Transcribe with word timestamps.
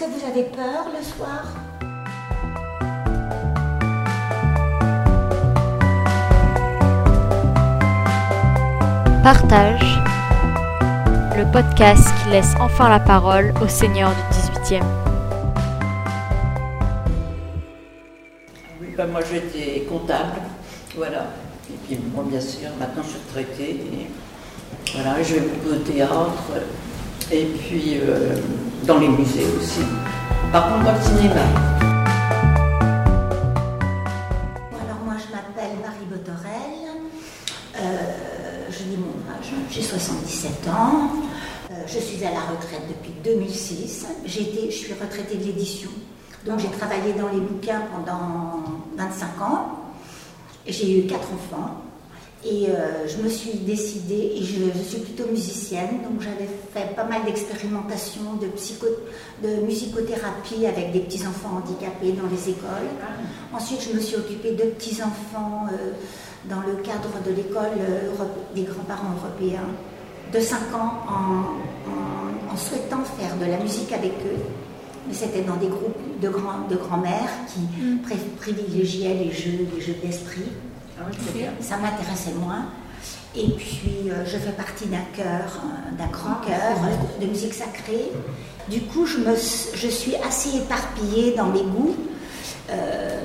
Est-ce 0.00 0.06
que 0.06 0.12
vous 0.12 0.26
avez 0.30 0.44
peur 0.44 0.86
le 0.96 1.02
soir 1.02 1.44
Partage, 9.24 9.98
le 11.36 11.50
podcast 11.50 12.08
qui 12.22 12.30
laisse 12.30 12.54
enfin 12.60 12.88
la 12.88 13.00
parole 13.00 13.52
au 13.60 13.66
Seigneur 13.66 14.10
du 14.10 14.70
18e. 14.70 14.82
Oui, 18.80 18.88
bah, 18.96 19.06
moi 19.06 19.20
j'étais 19.28 19.80
comptable, 19.80 20.42
voilà. 20.96 21.26
Et 21.70 21.76
puis 21.86 21.98
moi 22.14 22.24
bien 22.28 22.40
sûr, 22.40 22.68
maintenant 22.78 23.02
je 23.02 23.08
suis 23.08 23.18
retraitée. 23.26 23.70
Et, 23.70 24.06
voilà, 24.94 25.20
je 25.22 25.34
vais 25.34 25.40
beaucoup 25.40 25.74
au 25.74 25.78
théâtre 25.78 26.52
et 27.32 27.44
puis 27.44 27.98
euh, 28.00 28.36
dans 28.84 28.98
les 28.98 29.08
musées 29.08 29.46
aussi. 29.58 29.80
Par 30.52 30.68
contre, 30.72 30.84
dans 30.84 30.92
le 30.92 31.00
cinéma. 31.00 31.40
Alors 34.72 35.00
moi 35.04 35.14
je 35.18 35.32
m'appelle 35.34 35.76
Marie 35.82 36.06
Botorel, 36.10 36.74
Euh, 37.80 38.66
je 38.70 38.78
dis 38.84 38.96
mon 38.96 39.14
âge, 39.32 39.52
j'ai 39.70 39.82
77 39.82 40.68
ans, 40.68 41.10
Euh, 41.70 41.74
je 41.86 41.98
suis 41.98 42.24
à 42.24 42.30
la 42.32 42.40
retraite 42.40 42.88
depuis 42.88 43.12
2006, 43.22 44.06
j'ai 44.24 44.40
été, 44.42 44.70
je 44.70 44.76
suis 44.76 44.94
retraitée 44.94 45.36
de 45.36 45.44
l'édition, 45.44 45.90
donc 46.46 46.58
j'ai 46.60 46.70
travaillé 46.70 47.12
dans 47.12 47.28
les 47.28 47.40
bouquins 47.40 47.82
pendant 47.94 48.62
25 48.96 49.40
ans, 49.42 49.68
j'ai 50.66 50.98
eu 50.98 51.06
quatre 51.06 51.28
enfants. 51.32 51.82
Et 52.44 52.68
euh, 52.70 53.08
je 53.08 53.20
me 53.22 53.28
suis 53.28 53.58
décidée, 53.58 54.32
et 54.36 54.44
je, 54.44 54.60
je 54.76 54.82
suis 54.82 55.00
plutôt 55.00 55.24
musicienne, 55.28 56.02
donc 56.08 56.20
j'avais 56.20 56.48
fait 56.72 56.94
pas 56.94 57.02
mal 57.04 57.24
d'expérimentations 57.24 58.34
de, 58.40 58.46
psycho, 58.48 58.86
de 59.42 59.56
musicothérapie 59.66 60.64
avec 60.66 60.92
des 60.92 61.00
petits-enfants 61.00 61.56
handicapés 61.58 62.12
dans 62.12 62.28
les 62.30 62.50
écoles. 62.50 62.90
Ensuite, 63.52 63.80
je 63.90 63.96
me 63.96 64.00
suis 64.00 64.16
occupée 64.16 64.52
de 64.52 64.62
petits-enfants 64.70 65.66
euh, 65.72 65.90
dans 66.48 66.60
le 66.60 66.76
cadre 66.82 67.10
de 67.26 67.32
l'école 67.34 67.74
euh, 67.80 68.12
des 68.54 68.62
grands-parents 68.62 69.14
européens 69.18 69.66
de 70.32 70.38
5 70.38 70.58
ans 70.74 70.92
en, 71.08 71.90
en- 71.90 72.54
en 72.54 72.56
souhaitant 72.56 73.02
faire 73.18 73.36
de 73.36 73.50
la 73.50 73.58
musique 73.58 73.92
avec 73.92 74.12
eux. 74.12 74.38
Mais 75.08 75.14
c'était 75.14 75.42
dans 75.42 75.56
des 75.56 75.66
groupes 75.68 75.96
de, 76.20 76.28
grand-mères 76.76 77.30
qui 77.48 77.60
pré- 78.04 78.14
privilégiaient 78.38 79.14
les 79.14 79.32
jeux, 79.32 79.66
les 79.74 79.80
jeux 79.80 79.96
d'esprit. 80.04 80.42
Ah. 81.00 81.04
Ça 81.60 81.76
m'intéressait 81.76 82.34
moins. 82.38 82.66
Et 83.36 83.48
puis, 83.50 84.10
euh, 84.10 84.24
je 84.24 84.36
fais 84.38 84.52
partie 84.52 84.86
d'un 84.86 85.04
chœur, 85.14 85.60
euh, 85.62 85.96
d'un 85.96 86.06
grand 86.10 86.40
chœur 86.46 86.76
euh, 86.82 87.24
de 87.24 87.26
musique 87.30 87.54
sacrée. 87.54 88.10
Du 88.68 88.80
coup, 88.82 89.06
je, 89.06 89.18
me, 89.18 89.34
je 89.36 89.88
suis 89.88 90.16
assez 90.16 90.56
éparpillée 90.56 91.34
dans 91.36 91.46
mes 91.46 91.62
goûts. 91.62 91.94
Euh, 92.70 93.20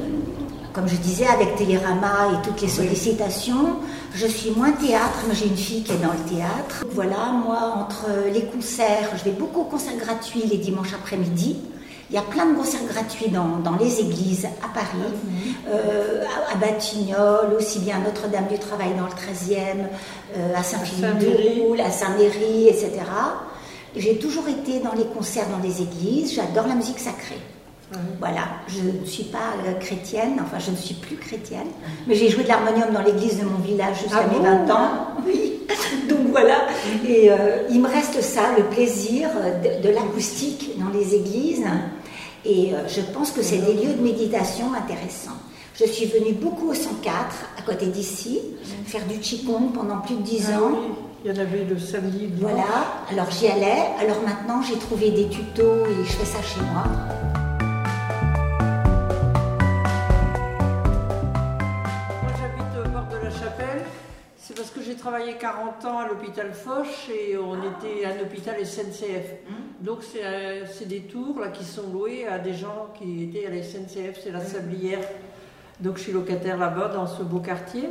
comme 0.74 0.88
je 0.88 0.96
disais, 0.96 1.28
avec 1.28 1.56
Télérama 1.56 2.30
et 2.34 2.48
toutes 2.48 2.62
les 2.62 2.68
sollicitations, 2.68 3.78
je 4.14 4.26
suis 4.26 4.52
moins 4.52 4.72
théâtre, 4.72 5.20
mais 5.28 5.36
j'ai 5.36 5.48
une 5.48 5.58
fille 5.58 5.84
qui 5.84 5.92
est 5.92 5.98
dans 5.98 6.12
le 6.14 6.36
théâtre. 6.36 6.84
Voilà, 6.92 7.32
moi, 7.32 7.76
entre 7.78 8.08
les 8.34 8.46
concerts, 8.46 9.10
je 9.18 9.24
vais 9.24 9.36
beaucoup 9.38 9.62
aux 9.62 9.66
concerts 9.66 9.98
gratuits 9.98 10.44
les 10.50 10.58
dimanches 10.58 10.94
après-midi. 10.94 11.58
Il 12.10 12.16
y 12.16 12.20
a 12.20 12.22
plein 12.22 12.46
de 12.46 12.56
concerts 12.56 12.86
gratuits 12.88 13.30
dans, 13.30 13.60
dans 13.64 13.78
les 13.78 14.00
églises 14.00 14.46
à 14.64 14.68
Paris, 14.74 15.14
euh, 15.68 16.24
à, 16.50 16.54
à 16.54 16.56
Batignolles, 16.56 17.54
aussi 17.58 17.80
bien 17.80 17.98
à 17.98 18.00
Notre-Dame 18.00 18.48
du 18.48 18.60
Travail 18.60 18.94
dans 18.98 19.06
le 19.06 19.10
13e, 19.10 19.88
euh, 20.38 20.54
à 20.56 20.64
Saint-Philippe-de-Roule, 20.64 21.82
à 21.82 21.90
Saint-Méry, 21.90 22.68
etc. 22.68 22.92
J'ai 23.96 24.18
toujours 24.18 24.48
été 24.48 24.80
dans 24.80 24.94
les 24.94 25.06
concerts 25.06 25.48
dans 25.50 25.64
les 25.64 25.82
églises, 25.82 26.34
j'adore 26.34 26.68
la 26.68 26.76
musique 26.76 27.00
sacrée. 27.00 27.40
Voilà, 28.20 28.42
je 28.68 28.80
ne 29.02 29.06
suis 29.06 29.26
pas 29.26 29.54
euh, 29.68 29.74
chrétienne, 29.80 30.40
enfin 30.42 30.58
je 30.58 30.72
ne 30.72 30.76
suis 30.76 30.96
plus 30.96 31.16
chrétienne, 31.16 31.68
mais 32.08 32.16
j'ai 32.16 32.28
joué 32.30 32.44
de 32.44 32.48
l'harmonium 32.48 32.92
dans 32.92 33.04
l'église 33.04 33.38
de 33.40 33.46
mon 33.46 33.60
village 33.60 34.00
jusqu'à 34.02 34.24
Ah 34.24 34.28
mes 34.28 34.38
bon 34.40 34.66
20 34.66 34.72
ans. 34.74 34.90
Oui, 35.28 35.60
donc 36.10 36.28
voilà, 36.32 36.68
et 37.08 37.32
euh, 37.32 37.68
il 37.70 37.82
me 37.82 37.88
reste 37.88 38.20
ça, 38.22 38.42
le 38.58 38.64
plaisir 38.64 39.30
de, 39.64 39.88
de 39.88 39.94
l'acoustique 39.94 40.72
dans 40.80 40.90
les 40.98 41.14
églises, 41.16 41.66
et 42.46 42.74
euh, 42.74 42.88
je 42.88 43.02
pense 43.14 43.32
que 43.32 43.42
c'est 43.44 43.60
des 43.60 43.74
lieux 43.74 43.94
de 43.94 44.02
méditation 44.02 44.74
intéressants. 44.74 45.38
Je 45.80 45.86
suis 45.86 46.06
venue 46.08 46.34
beaucoup 46.34 46.70
au 46.70 46.74
104, 46.74 47.14
à 47.60 47.62
côté 47.62 47.88
d'ici, 47.88 48.40
faire 48.86 49.06
du 49.06 49.20
Qigong 49.20 49.72
pendant 49.74 49.98
plus 50.00 50.16
de 50.16 50.22
10 50.22 50.48
Ah 50.54 50.62
ans. 50.62 50.70
oui, 50.72 50.94
il 51.26 51.32
y 51.32 51.34
en 51.36 51.40
avait 51.42 51.64
le 51.64 51.78
samedi. 51.80 52.30
Voilà, 52.40 52.66
alors 53.12 53.30
j'y 53.32 53.48
allais. 53.48 53.84
Alors 54.00 54.18
maintenant, 54.26 54.62
j'ai 54.62 54.78
trouvé 54.78 55.12
des 55.12 55.28
tutos 55.30 55.86
et 55.86 56.04
je 56.06 56.12
fais 56.12 56.26
ça 56.26 56.42
chez. 56.42 56.60
Moi 56.74 56.84
travaillé 65.04 65.34
40 65.34 65.84
ans 65.84 66.00
à 66.00 66.08
l'hôpital 66.08 66.54
Foch 66.54 67.10
et 67.10 67.38
on 67.38 67.56
était 67.58 68.06
un 68.06 68.24
hôpital 68.24 68.56
SNCF. 68.66 69.34
Donc 69.82 69.98
c'est 70.02 70.24
euh, 70.24 70.66
c'est 70.66 70.88
des 70.88 71.02
tours 71.02 71.42
là, 71.42 71.50
qui 71.50 71.66
sont 71.66 71.92
loués 71.92 72.26
à 72.26 72.40
des 72.40 72.54
gens 72.54 72.88
qui 72.98 73.24
étaient 73.24 73.46
à 73.46 73.50
la 73.50 73.62
SNCF, 73.62 74.22
c'est 74.24 74.32
la 74.32 74.40
Sablière. 74.40 75.02
Donc 75.82 75.98
je 75.98 76.04
suis 76.04 76.14
locataire 76.14 76.58
là-bas 76.58 76.88
dans 76.88 77.06
ce 77.06 77.22
beau 77.22 77.40
quartier. 77.40 77.90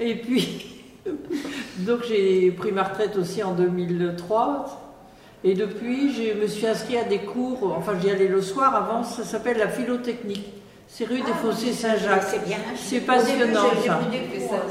Et 0.00 0.16
puis, 0.16 0.82
donc 1.78 2.00
j'ai 2.08 2.50
pris 2.50 2.72
ma 2.72 2.82
retraite 2.82 3.16
aussi 3.16 3.44
en 3.44 3.54
2003. 3.54 4.96
Et 5.44 5.54
depuis, 5.54 6.12
je 6.12 6.40
me 6.40 6.48
suis 6.48 6.66
inscrite 6.66 6.98
à 6.98 7.04
des 7.04 7.20
cours, 7.20 7.72
enfin 7.78 7.92
j'y 8.02 8.10
allais 8.10 8.26
le 8.26 8.42
soir 8.42 8.74
avant, 8.74 9.04
ça 9.04 9.22
s'appelle 9.22 9.58
la 9.58 9.68
philotechnique. 9.68 10.54
C'est 10.88 11.04
rue 11.04 11.20
des 11.20 11.32
Fossés 11.34 11.72
Saint-Jacques. 11.72 12.24
C'est 12.24 12.44
bien. 12.44 12.58
C'est 12.74 13.00
passionnant 13.00 13.70
ça. 13.84 14.00
ça. 14.48 14.62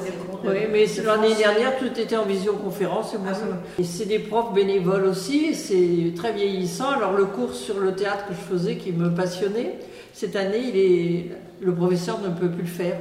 Oui, 0.48 0.60
mais 0.72 0.88
c'est- 0.88 1.04
l'année 1.04 1.36
dernière, 1.36 1.78
tout 1.78 2.00
était 2.00 2.18
en 2.18 2.26
visioconférence. 2.26 3.14
Et, 3.14 3.18
moi, 3.18 3.32
et 3.80 3.84
c'est 3.84 4.06
des 4.06 4.20
profs 4.20 4.54
bénévoles 4.54 5.06
aussi, 5.06 5.54
c'est 5.56 6.14
très 6.16 6.32
vieillissant. 6.34 6.90
Alors, 6.90 7.14
le 7.14 7.26
cours 7.26 7.54
sur 7.54 7.80
le 7.80 7.94
théâtre 7.96 8.28
que 8.28 8.34
je 8.34 8.40
faisais, 8.56 8.76
qui 8.78 8.92
me 8.92 9.10
passionnait, 9.14 9.80
cette 10.14 10.36
année, 10.36 10.62
il 10.74 10.78
est, 10.78 11.32
le 11.62 11.74
professeur 11.74 12.20
ne 12.22 12.30
peut 12.30 12.50
plus 12.50 12.64
le 12.64 12.68
faire. 12.68 12.98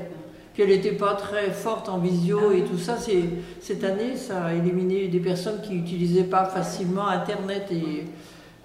Puis 0.53 0.63
elle 0.63 0.69
n'était 0.69 0.93
pas 0.93 1.15
très 1.15 1.51
forte 1.51 1.89
en 1.89 1.99
visio 1.99 2.53
et 2.53 2.63
tout 2.63 2.79
ça. 2.79 2.97
Cette 3.61 3.83
année, 3.83 4.17
ça 4.17 4.45
a 4.45 4.55
éliminé 4.55 5.09
des 5.09 5.19
personnes 5.19 5.61
qui 5.63 5.73
n'utilisaient 5.75 6.23
pas 6.23 6.45
facilement 6.45 7.09
Internet 7.09 7.67
et 7.73 8.05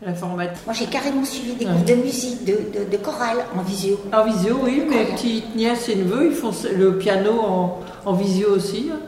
Moi, 0.02 0.74
j'ai 0.74 0.86
carrément 0.86 1.26
suivi 1.26 1.54
des 1.56 1.66
Ouais. 1.66 1.72
cours 1.74 1.84
de 1.84 2.02
musique, 2.02 2.46
de, 2.46 2.54
de, 2.54 2.90
de 2.90 2.98
chorale 2.98 3.40
en 3.58 3.62
visio. 3.62 4.00
En 4.14 4.24
visio, 4.24 4.58
oui, 4.64 4.82
mes 4.90 5.04
petites 5.06 5.54
nièces 5.56 5.90
et 5.90 5.96
neveux, 5.98 6.28
ils 6.28 6.32
font 6.36 6.52
le 6.78 6.98
piano 6.98 7.32
en, 7.38 7.80
en 8.06 8.14
visio 8.14 8.50
aussi. 8.56 8.90
hein. 8.94 9.00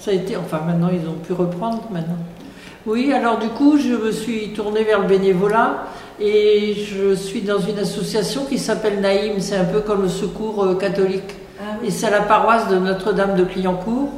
Ça 0.00 0.10
a 0.10 0.14
été, 0.14 0.36
enfin 0.36 0.60
maintenant 0.66 0.88
ils 0.90 1.06
ont 1.08 1.12
pu 1.24 1.34
reprendre 1.34 1.82
maintenant. 1.92 2.16
Oui, 2.86 3.12
alors 3.12 3.38
du 3.38 3.48
coup, 3.48 3.76
je 3.78 3.90
me 3.94 4.10
suis 4.10 4.52
tournée 4.52 4.82
vers 4.82 5.00
le 5.00 5.06
bénévolat 5.06 5.84
et 6.18 6.74
je 6.74 7.14
suis 7.14 7.42
dans 7.42 7.60
une 7.60 7.78
association 7.78 8.44
qui 8.48 8.58
s'appelle 8.58 9.00
Naïm, 9.00 9.38
c'est 9.40 9.56
un 9.56 9.64
peu 9.66 9.80
comme 9.80 10.02
le 10.02 10.08
secours 10.08 10.64
euh, 10.64 10.74
catholique. 10.74 11.34
Et 11.84 11.90
c'est 11.90 12.10
la 12.10 12.22
paroisse 12.22 12.68
de 12.68 12.76
Notre-Dame 12.78 13.36
de 13.36 13.44
Clignancourt. 13.44 14.08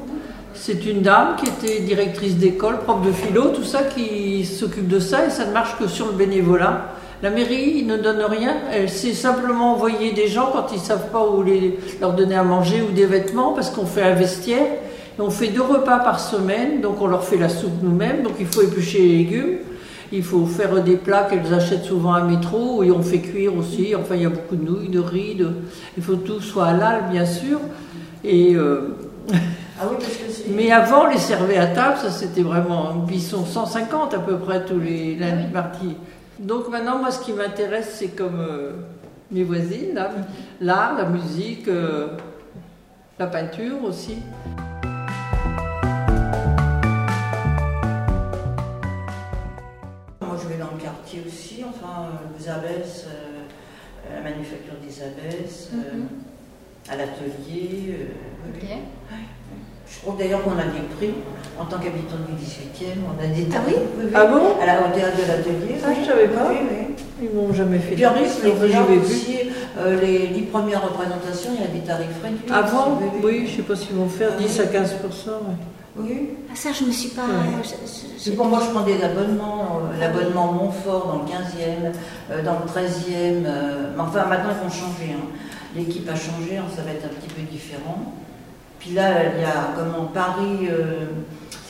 C'est 0.54 0.84
une 0.86 1.02
dame 1.02 1.36
qui 1.36 1.46
était 1.48 1.80
directrice 1.80 2.36
d'école, 2.36 2.78
prof 2.80 3.04
de 3.04 3.10
philo, 3.12 3.48
tout 3.48 3.64
ça, 3.64 3.82
qui 3.84 4.44
s'occupe 4.44 4.86
de 4.88 4.98
ça 5.00 5.26
et 5.26 5.30
ça 5.30 5.46
ne 5.46 5.52
marche 5.52 5.76
que 5.78 5.88
sur 5.88 6.06
le 6.06 6.12
bénévolat. 6.12 6.88
La 7.22 7.30
mairie 7.30 7.84
ne 7.84 7.96
donne 7.96 8.20
rien, 8.22 8.54
elle 8.72 8.90
sait 8.90 9.12
simplement 9.14 9.74
envoyer 9.74 10.12
des 10.12 10.26
gens 10.28 10.50
quand 10.52 10.66
ils 10.72 10.80
savent 10.80 11.08
pas 11.10 11.24
où 11.26 11.42
les, 11.42 11.78
leur 12.00 12.12
donner 12.14 12.34
à 12.34 12.42
manger 12.42 12.82
ou 12.82 12.92
des 12.92 13.06
vêtements 13.06 13.52
parce 13.52 13.70
qu'on 13.70 13.86
fait 13.86 14.02
un 14.02 14.14
vestiaire. 14.14 14.66
Et 15.18 15.20
on 15.20 15.30
fait 15.30 15.48
deux 15.48 15.62
repas 15.62 15.98
par 15.98 16.18
semaine, 16.20 16.80
donc 16.80 17.00
on 17.00 17.06
leur 17.06 17.22
fait 17.24 17.36
la 17.36 17.48
soupe 17.48 17.82
nous-mêmes, 17.82 18.22
donc 18.22 18.32
il 18.40 18.46
faut 18.46 18.62
éplucher 18.62 18.98
les 18.98 19.16
légumes. 19.18 19.56
Il 20.10 20.22
faut 20.22 20.44
faire 20.46 20.82
des 20.82 20.96
plats 20.96 21.22
qu'elles 21.30 21.54
achètent 21.54 21.84
souvent 21.84 22.12
à 22.12 22.22
métro 22.22 22.82
et 22.82 22.90
on 22.90 23.02
fait 23.02 23.20
cuire 23.20 23.56
aussi. 23.56 23.94
Enfin, 23.94 24.14
il 24.16 24.22
y 24.22 24.26
a 24.26 24.30
beaucoup 24.30 24.56
de 24.56 24.64
nouilles, 24.64 24.88
de 24.88 25.00
riz. 25.00 25.34
de- 25.36 25.50
Il 25.96 26.02
faut 26.02 26.16
que 26.16 26.26
tout 26.26 26.40
soit 26.40 26.66
halal, 26.66 27.04
bien 27.10 27.24
sûr. 27.24 27.58
Et 28.24 28.54
euh, 28.54 28.96
Ah 29.82 29.86
oui, 29.90 29.96
parce 29.98 30.12
que 30.16 30.30
c'est. 30.30 30.48
mais 30.50 30.70
avant, 30.70 31.06
les 31.08 31.18
servait 31.18 31.56
à 31.56 31.66
table, 31.66 31.96
ça 31.98 32.10
c'était 32.10 32.42
vraiment. 32.42 33.04
Ils 33.10 33.20
sont 33.20 33.44
150 33.44 34.14
à 34.14 34.18
peu 34.20 34.38
près 34.38 34.64
tous 34.64 34.78
les 34.78 35.16
lundis, 35.16 35.48
mardis. 35.52 35.96
Donc 36.38 36.68
maintenant, 36.68 36.98
moi, 36.98 37.10
ce 37.10 37.20
qui 37.20 37.32
m'intéresse, 37.32 37.96
c'est 37.98 38.08
comme 38.16 38.38
euh, 38.40 38.72
mes 39.32 39.42
voisines, 39.42 39.94
là, 39.94 40.10
l'art, 40.60 40.96
la 40.96 41.04
musique, 41.04 41.66
euh, 41.68 42.08
la 43.18 43.26
peinture 43.26 43.82
aussi. 43.84 44.18
Moi, 50.20 50.36
je 50.42 50.48
vais 50.48 50.58
dans 50.58 50.70
le 50.76 50.80
quartier 50.80 51.22
aussi, 51.26 51.64
enfin, 51.68 52.06
euh, 52.06 52.36
aux 52.38 52.48
abbesses, 52.48 53.06
euh, 53.08 54.12
à 54.12 54.22
la 54.22 54.30
manufacture 54.30 54.74
des 54.82 55.02
abbesses, 55.02 55.70
euh, 55.74 56.00
à 56.92 56.96
l'atelier. 56.96 57.96
euh. 58.00 58.04
Je 59.94 59.98
trouve 60.00 60.18
d'ailleurs 60.18 60.42
qu'on 60.42 60.52
a 60.58 60.64
des 60.64 60.82
prix 60.96 61.14
en 61.60 61.64
tant 61.66 61.76
qu'habitant 61.78 62.16
du 62.26 62.32
18e, 62.34 62.98
on 63.06 63.22
a 63.22 63.26
des 63.26 63.46
Ah 63.54 63.60
oui 63.66 63.74
oui, 63.98 64.10
Ah 64.14 64.26
bon 64.26 64.40
À 64.60 64.66
la 64.66 64.80
au 64.80 64.90
théâtre 64.94 65.16
de 65.16 65.28
l'atelier. 65.28 65.76
Ah, 65.84 65.88
oui. 65.90 65.96
je 66.02 66.06
savais 66.06 66.28
pas. 66.28 66.48
Oui, 66.50 66.56
oui. 66.62 66.94
Ils 67.22 67.30
m'ont 67.36 67.52
jamais 67.52 67.78
fait 67.78 67.88
Et 67.92 67.96
de 67.96 67.96
puis 67.96 68.06
en 68.06 68.12
plus, 68.14 69.04
prix, 69.04 69.50
euh, 69.78 70.00
les 70.00 70.26
dix 70.28 70.42
premières 70.42 70.82
représentations, 70.82 71.50
il 71.54 71.60
y 71.62 71.64
a 71.64 71.68
des 71.68 71.86
tarifs 71.86 72.08
réduits. 72.22 72.50
Avant, 72.52 72.98
Oui, 73.00 73.06
oui. 73.14 73.20
oui, 73.22 73.46
je 73.48 73.56
sais 73.56 73.62
pas 73.62 73.76
s'ils 73.76 73.94
vont 73.94 74.08
faire 74.08 74.30
Ah 74.36 74.40
10 74.42 74.60
à 74.60 74.62
oui. 74.64 74.68
15 74.72 74.92
ouais. 75.04 75.30
Oui. 75.98 76.28
Ah, 76.50 76.56
ça, 76.56 76.70
je 76.72 76.84
me 76.84 76.90
suis 76.90 77.10
pas. 77.10 77.22
Je- 77.62 78.24
je- 78.30 78.34
pour 78.34 78.46
moi, 78.46 78.60
je 78.64 78.70
prends 78.70 78.82
des 78.82 79.00
abonnements. 79.04 79.82
euh, 79.94 80.00
L'abonnement 80.00 80.50
Montfort 80.52 81.06
dans 81.06 81.22
le 81.22 81.28
15e, 81.30 81.92
euh, 82.32 82.42
dans 82.42 82.54
le 82.60 82.66
13e. 82.66 83.44
euh, 83.46 83.92
mais 83.94 84.02
enfin, 84.02 84.24
maintenant, 84.26 84.50
ils 84.58 84.64
vont 84.68 84.74
changer. 84.74 85.12
hein. 85.12 85.26
L'équipe 85.76 86.08
a 86.08 86.14
changé, 86.16 86.56
hein, 86.58 86.64
ça 86.74 86.82
va 86.82 86.90
être 86.90 87.04
un 87.04 87.08
petit 87.08 87.28
peu 87.32 87.42
différent. 87.42 87.98
Puis 88.82 88.94
là, 88.94 89.10
il 89.36 89.40
y 89.40 89.44
a 89.44 89.70
comment 89.76 90.06
Paris. 90.06 90.68
euh, 90.70 91.06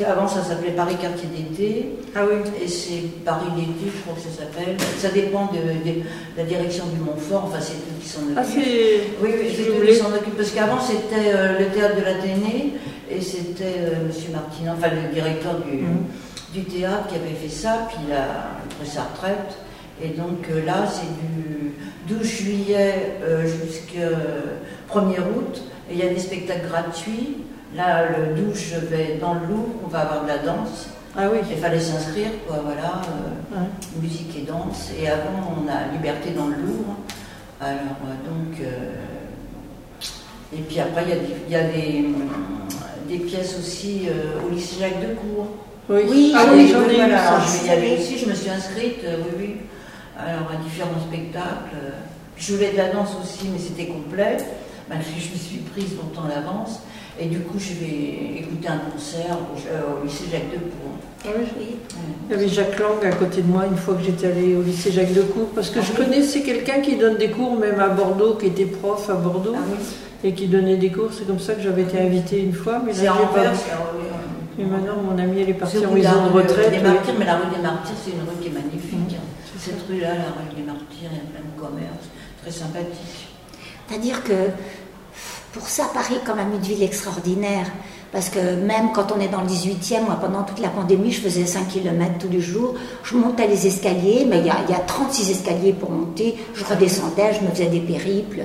avant, 0.05 0.27
ça 0.27 0.43
s'appelait 0.43 0.73
Paris 0.73 0.97
Quartier 1.01 1.29
d'été. 1.29 1.91
Ah 2.17 2.23
oui. 2.29 2.39
Et 2.61 2.67
c'est 2.67 3.03
Paris 3.25 3.47
d'été, 3.55 3.93
je 3.95 4.01
crois 4.03 4.15
que 4.15 4.21
ça 4.23 4.37
s'appelle. 4.37 4.77
Ça 4.99 5.11
dépend 5.11 5.47
de, 5.53 5.59
de- 5.59 6.01
de 6.01 6.03
la 6.37 6.43
direction 6.43 6.87
du 6.87 6.99
Montfort. 6.99 7.45
Enfin, 7.47 7.59
c'est 7.61 7.75
eux 7.75 8.01
qui 8.03 8.09
s'en 8.09 8.23
occupent. 8.23 8.37
Ah, 8.37 8.43
c'est. 8.43 9.01
Oui, 9.23 9.31
c'est 9.55 9.69
eux 9.69 9.87
qui 9.87 9.95
s'en 9.95 10.09
occupent. 10.13 10.37
Parce 10.37 10.51
qu'avant, 10.51 10.81
c'était 10.81 11.33
euh, 11.33 11.57
le 11.61 11.67
théâtre 11.67 11.95
de 12.01 12.05
l'Athénée 12.05 12.73
et 13.09 13.21
c'était 13.21 13.77
euh, 13.79 14.07
Monsieur 14.09 14.33
Martineau, 14.33 14.73
enfin 14.77 14.89
le 14.91 15.15
directeur 15.15 15.55
du, 15.61 15.77
Mhm. 15.77 16.05
du 16.53 16.65
théâtre 16.65 17.07
qui 17.09 17.15
avait 17.17 17.37
fait 17.41 17.49
ça, 17.55 17.87
puis 17.89 17.99
il 18.09 18.13
a 18.13 18.59
pris 18.81 18.89
sa 18.91 19.03
retraite. 19.03 19.55
Et 20.03 20.09
donc 20.09 20.49
là, 20.67 20.85
c'est 20.91 21.07
du 21.07 21.75
12 22.09 22.27
juillet 22.27 23.19
jusqu'au 23.45 24.17
1er 24.99 25.21
août. 25.21 25.63
Et 25.93 25.97
il 25.97 25.99
y 26.05 26.09
a 26.09 26.13
des 26.13 26.19
spectacles 26.21 26.69
gratuits. 26.69 27.39
Là, 27.77 28.05
le 28.09 28.35
12, 28.43 28.55
je 28.59 28.87
vais 28.87 29.19
dans 29.21 29.35
le 29.35 29.41
Louvre, 29.47 29.69
on 29.85 29.89
va 29.89 30.01
avoir 30.01 30.23
de 30.25 30.29
la 30.29 30.39
danse. 30.39 30.89
Ah 31.17 31.29
oui. 31.31 31.39
Il 31.51 31.57
fallait 31.59 31.81
s'inscrire, 31.81 32.31
quoi, 32.47 32.61
voilà. 32.65 33.03
euh, 33.09 33.59
Ouais. 33.61 33.67
musique 34.01 34.35
et 34.39 34.43
danse. 34.43 34.91
Et 34.99 35.09
avant, 35.09 35.55
on 35.57 35.69
a 35.69 35.93
Liberté 35.93 36.31
dans 36.31 36.47
le 36.47 36.57
Louvre. 36.57 36.97
Alors, 37.61 37.81
euh, 38.07 38.29
donc. 38.29 38.61
euh, 38.61 38.95
et 40.55 40.61
puis 40.61 40.81
après, 40.81 41.05
il 41.49 41.51
y 41.53 41.55
a 41.55 41.59
y 41.59 41.63
a 41.63 41.69
des, 41.69 42.05
des 43.09 43.25
pièces 43.25 43.57
aussi 43.59 44.03
euh, 44.09 44.47
au 44.47 44.51
lycée 44.51 44.77
Jacques 44.81 45.01
Decour. 45.01 45.47
Oui, 45.89 46.03
Oui, 46.11 46.33
ah 46.37 46.45
oui, 46.53 46.69
j'en 46.73 46.89
ai 46.89 46.95
voilà, 46.97 47.41
je 47.41 47.59
vais 47.63 47.67
y 47.67 47.71
aller 47.71 47.97
aussi, 47.99 48.19
je 48.19 48.27
me 48.29 48.35
suis 48.35 48.51
inscrite, 48.51 48.99
euh, 49.05 49.17
oui, 49.25 49.33
oui. 49.39 49.57
Alors, 50.19 50.51
à 50.53 50.63
différents 50.63 51.01
spectacles. 51.09 51.77
je 52.37 52.53
voulais 52.55 52.73
de 52.73 52.77
la 52.77 52.91
danse 52.91 53.11
aussi, 53.23 53.49
mais 53.53 53.59
c'était 53.59 53.87
complet. 53.87 54.37
Malgré 54.93 55.11
que 55.13 55.21
je 55.21 55.33
me 55.33 55.39
suis 55.39 55.59
prise 55.59 55.97
longtemps 55.97 56.27
à 56.27 56.35
l'avance. 56.35 56.81
Et 57.19 57.27
du 57.27 57.41
coup, 57.41 57.59
je 57.59 57.75
vais 57.75 58.41
écouter 58.41 58.69
un 58.69 58.79
concert 58.91 59.37
au, 59.39 59.57
euh, 59.71 60.01
au 60.01 60.05
lycée 60.05 60.25
Jacques 60.31 60.51
Decour. 60.51 60.93
Ah 61.25 61.29
oui. 61.39 61.45
Oui. 61.59 61.67
Il 62.29 62.33
y 62.33 62.35
avait 62.39 62.49
Jacques 62.49 62.79
Lang 62.79 63.05
à 63.05 63.13
côté 63.15 63.43
de 63.43 63.47
moi 63.49 63.65
une 63.67 63.77
fois 63.77 63.95
que 63.95 64.03
j'étais 64.03 64.27
allée 64.29 64.57
au 64.57 64.63
lycée 64.63 64.91
Jacques 64.91 65.13
Decour 65.15 65.49
parce 65.55 65.71
que 65.71 65.79
Ah 65.81 65.83
je 65.87 65.91
oui. 65.93 65.97
connaissais 66.05 66.41
quelqu'un 66.43 66.81
qui 66.81 66.97
donne 66.97 67.17
des 67.17 67.31
cours 67.31 67.57
même 67.59 67.79
à 67.81 67.89
Bordeaux, 67.89 68.35
qui 68.35 68.47
était 68.47 68.65
prof 68.65 69.09
à 69.11 69.15
Bordeaux 69.15 69.55
Ah 69.57 69.61
oui. 69.71 70.29
et 70.29 70.33
qui 70.35 70.47
donnait 70.49 70.77
des 70.79 70.91
cours. 70.91 71.11
C'est 71.13 71.27
comme 71.27 71.39
ça 71.39 71.55
que 71.55 71.63
j'avais 71.63 71.83
été 71.83 72.01
invitée 72.01 72.41
une 72.43 72.53
fois, 72.55 72.81
mais 72.85 72.93
là 72.93 72.99
j'ai 73.01 73.09
en 73.09 73.27
pas. 73.29 73.53
Et 74.59 74.65
maintenant 74.65 74.97
mon 75.03 75.17
amie 75.19 75.41
elle 75.43 75.51
est 75.51 75.55
partie 75.55 75.85
en 75.87 75.93
maison 75.93 76.27
de 76.27 76.33
retraite. 76.33 76.71
Des 76.71 76.77
oui. 76.79 76.83
Martyrs, 76.83 77.15
mais 77.19 77.25
la 77.27 77.37
rue 77.37 77.55
des 77.55 77.63
Martyrs, 77.63 77.95
c'est 78.05 78.11
une 78.13 78.21
rue 78.21 78.41
qui 78.41 78.49
est 78.49 78.51
magnifique. 78.51 79.17
hein. 79.17 79.23
Cette 79.59 79.83
rue-là, 79.89 80.09
la 80.09 80.33
rue 80.33 80.57
des 80.57 80.63
Martyrs, 80.63 80.87
il 81.01 81.05
y 81.05 81.07
a 81.07 81.31
plein 81.31 81.45
de 81.55 81.61
commerces, 81.61 82.09
très 82.43 82.51
sympathique. 82.51 83.29
C'est-à-dire 83.89 84.25
que 84.25 84.33
pour 85.53 85.69
ça, 85.69 85.85
Paris 85.93 86.19
comme 86.25 86.39
un 86.39 86.51
une 86.51 86.61
ville 86.61 86.83
extraordinaire. 86.83 87.67
Parce 88.11 88.29
que 88.29 88.57
même 88.57 88.93
quand 88.93 89.11
on 89.11 89.21
est 89.21 89.29
dans 89.29 89.41
le 89.41 89.47
18e, 89.47 90.05
moi 90.05 90.19
pendant 90.21 90.43
toute 90.43 90.61
la 90.61 90.69
pandémie, 90.69 91.13
je 91.13 91.21
faisais 91.23 91.47
5 91.47 91.69
km 91.69 92.13
tous 92.19 92.29
les 92.29 92.41
jours. 92.41 92.75
Je 93.05 93.17
montais 93.17 93.47
les 93.47 93.67
escaliers, 93.67 94.27
mais 94.29 94.41
il 94.41 94.47
y 94.47 94.53
il 94.69 94.71
y 94.71 94.75
a 94.75 94.81
36 94.87 95.31
escaliers 95.31 95.73
pour 95.73 95.91
monter. 95.91 96.37
Je 96.55 96.65
redescendais, 96.65 97.35
je 97.35 97.47
me 97.47 97.51
faisais 97.51 97.69
des 97.69 97.81
périples. 97.81 98.43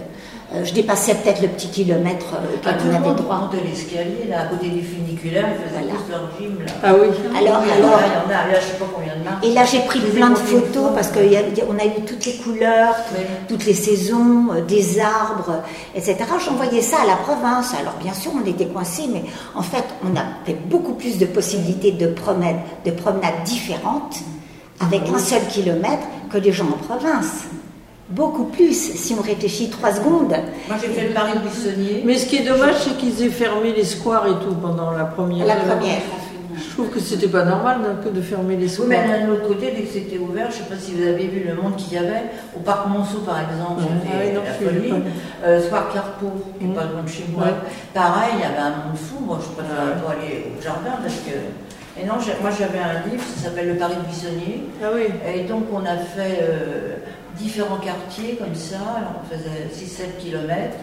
Euh, 0.56 0.64
je 0.64 0.74
dépassais 0.74 1.14
peut-être 1.16 1.42
le 1.42 1.50
petit 1.50 1.68
kilomètre 1.68 2.28
euh, 2.36 2.38
Ah, 2.66 2.70
auquel 2.70 2.78
tout 2.78 2.84
on 2.86 2.90
le 2.90 2.96
avait 2.96 3.22
droit. 3.22 3.38
montait 3.42 3.64
l'escalier, 3.66 4.28
là, 4.30 4.44
à 4.44 4.46
côté 4.46 4.70
du 4.70 4.82
funiculaire, 4.82 5.46
ils 5.52 5.62
faisaient 5.68 5.84
Voilà. 5.84 6.00
tous 6.00 6.10
leur 6.10 6.30
gym, 6.40 6.60
là. 6.66 6.72
Ah 6.82 6.94
oui. 6.94 7.08
Alors, 7.38 7.62
Oui, 7.64 7.70
alors, 7.70 7.92
là, 7.92 8.06
il 8.08 8.14
y 8.14 8.16
en 8.16 8.30
a, 8.30 8.48
là, 8.54 8.60
je 8.62 8.66
sais 8.66 8.78
pas 8.80 8.86
combien 8.96 9.16
de 9.18 9.24
marches. 9.26 9.44
et 9.46 9.52
là 9.54 9.66
j'ai 9.66 9.80
pris 9.82 10.00
plein 10.00 10.30
de 10.30 10.36
photos 10.36 10.84
fois. 10.84 10.92
parce 10.96 11.10
qu'on 11.10 11.20
a 11.20 11.86
eu 11.86 12.02
toutes 12.08 12.26
les 12.26 12.36
couleurs, 12.38 12.96
Oui. 13.14 13.26
toutes 13.50 13.66
les 13.66 13.74
saisons, 13.74 14.48
euh, 14.54 14.62
des 14.62 15.02
arbres, 15.02 15.64
etc. 15.96 16.16
J'envoyais 16.46 16.82
ça 16.82 16.98
à 17.04 17.06
la 17.06 17.18
province. 17.18 17.74
Alors 17.78 17.96
bien 18.02 18.14
sûr, 18.14 18.32
on 18.42 18.48
était 18.50 18.68
coincés, 18.68 19.10
mais 19.12 19.24
en 19.54 19.62
fait, 19.64 19.84
on 20.06 20.12
avait 20.16 20.58
beaucoup 20.70 20.94
plus 20.94 21.18
de 21.18 21.26
possibilités 21.26 21.92
de 21.92 22.08
promenades, 22.08 22.56
de 22.86 22.92
promenades 22.92 23.44
différentes 23.44 24.20
avec 24.80 25.02
un 25.14 25.20
seul 25.20 25.42
kilomètre 25.50 26.08
que 26.32 26.38
les 26.38 26.54
gens 26.54 26.68
en 26.68 26.78
province. 26.78 27.44
Beaucoup 28.10 28.46
plus, 28.46 28.74
si 28.74 29.14
on 29.20 29.22
réfléchit 29.22 29.70
trois 29.70 29.92
secondes. 29.94 30.30
Moi, 30.68 30.78
j'ai 30.82 30.88
fait 30.88 31.08
le 31.10 31.14
Paris 31.14 31.34
buissonnier. 31.44 32.04
Mais 32.06 32.18
ce 32.18 32.26
qui 32.26 32.38
est 32.38 32.46
dommage, 32.48 32.76
c'est 32.80 32.98
qu'ils 32.98 33.22
aient 33.22 33.30
fermé 33.30 33.74
les 33.74 33.84
squares 33.84 34.28
et 34.28 34.46
tout 34.46 34.56
pendant 34.62 34.92
la 34.92 35.04
première. 35.06 35.46
La 35.46 35.56
première. 35.58 36.00
Je 36.56 36.74
trouve 36.74 36.90
que 36.90 37.00
c'était 37.00 37.28
pas 37.28 37.44
normal 37.44 37.80
que 38.04 38.10
de 38.10 38.22
fermer 38.22 38.56
les 38.56 38.64
Oui, 38.64 38.70
squares. 38.70 38.88
mais 38.88 39.20
d'un 39.26 39.30
autre 39.34 39.48
côté, 39.50 39.74
dès 39.76 39.82
que 39.84 39.92
c'était 39.94 40.18
ouvert, 40.18 40.50
je 40.52 40.58
ne 40.58 40.64
sais 40.64 40.70
pas 40.70 40.80
si 40.80 40.94
vous 40.94 41.04
avez 41.04 41.28
vu 41.28 41.44
le 41.46 41.54
monde 41.62 41.76
qu'il 41.76 41.94
y 41.94 41.98
avait, 41.98 42.24
au 42.56 42.60
parc 42.62 42.88
Monceau 42.88 43.20
par 43.20 43.40
exemple, 43.42 43.82
c'était 43.84 44.16
Ah 44.16 44.52
oui. 44.72 44.94
Euh, 45.44 45.68
Soir 45.68 45.90
Carrefour, 45.94 46.32
qui 46.58 46.66
est 46.66 46.68
Mhm. 46.70 46.74
pas 46.76 46.84
loin 46.86 47.04
de 47.04 47.10
chez 47.10 47.26
moi. 47.36 47.44
Ouais. 47.46 47.54
Pareil, 47.94 48.30
il 48.36 48.40
y 48.40 48.44
avait 48.44 48.58
un 48.58 48.70
monde 48.88 48.96
fou, 48.98 49.24
moi 49.24 49.38
je 49.42 49.50
préférais 49.54 49.86
Ouais. 49.98 50.02
pas 50.02 50.12
aller 50.14 50.46
au 50.58 50.62
jardin 50.64 50.98
parce 51.02 51.16
que. 51.16 51.36
Et 52.00 52.06
non, 52.06 52.14
moi 52.42 52.52
j'avais 52.58 52.80
un 52.80 53.10
livre, 53.10 53.24
ça 53.36 53.46
s'appelle 53.50 53.68
Le 53.70 53.76
Paris 53.76 53.96
buissonnier. 54.08 54.64
Ah 54.84 54.88
oui. 54.96 55.08
Et 55.28 55.44
donc 55.44 55.64
on 55.74 55.82
a 55.86 55.98
fait 55.98 56.40
euh, 56.42 56.96
différents 57.38 57.78
quartiers 57.78 58.36
comme 58.36 58.56
ça, 58.56 58.80
alors 58.98 59.22
on 59.24 59.34
faisait 59.34 59.68
6-7 59.74 60.18
km, 60.20 60.76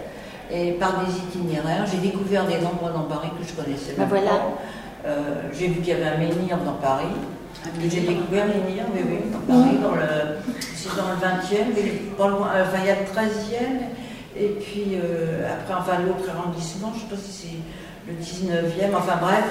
et 0.51 0.73
par 0.73 1.05
des 1.05 1.13
itinéraires, 1.17 1.87
j'ai 1.91 1.99
découvert 1.99 2.47
des 2.47 2.65
endroits 2.65 2.91
dans 2.91 3.05
Paris 3.05 3.29
que 3.39 3.47
je 3.47 3.53
connaissais 3.53 3.95
voilà. 3.97 4.31
pas. 4.31 4.59
Euh, 5.07 5.43
j'ai 5.53 5.69
vu 5.69 5.81
qu'il 5.81 5.89
y 5.89 5.93
avait 5.93 6.07
un 6.07 6.19
menhir 6.19 6.59
dans 6.65 6.75
Paris. 6.75 7.05
J'ai 7.81 8.01
découvert 8.01 8.47
menhir, 8.47 8.85
oui, 8.95 9.01
oui, 9.07 9.19
dans 9.33 9.55
Paris, 9.55 9.77
dans 9.83 9.95
le, 9.95 10.37
c'est 10.75 10.95
dans 10.97 11.09
le 11.09 11.17
20e, 11.17 11.65
mais 11.75 11.83
pas 12.17 12.29
loin, 12.29 12.49
euh, 12.55 12.65
enfin 12.67 12.79
il 12.83 12.87
y 12.87 12.91
a 12.91 12.97
le 12.97 13.07
13e, 13.07 13.81
et 14.37 14.49
puis 14.61 14.99
euh, 15.03 15.49
après, 15.51 15.75
enfin 15.75 16.03
l'autre 16.05 16.29
arrondissement, 16.29 16.93
je 16.93 16.97
ne 16.97 17.01
sais 17.01 17.17
pas 17.17 17.17
si 17.17 17.33
c'est 17.33 17.59
le 18.07 18.15
19e, 18.15 18.95
enfin 18.97 19.17
bref, 19.21 19.45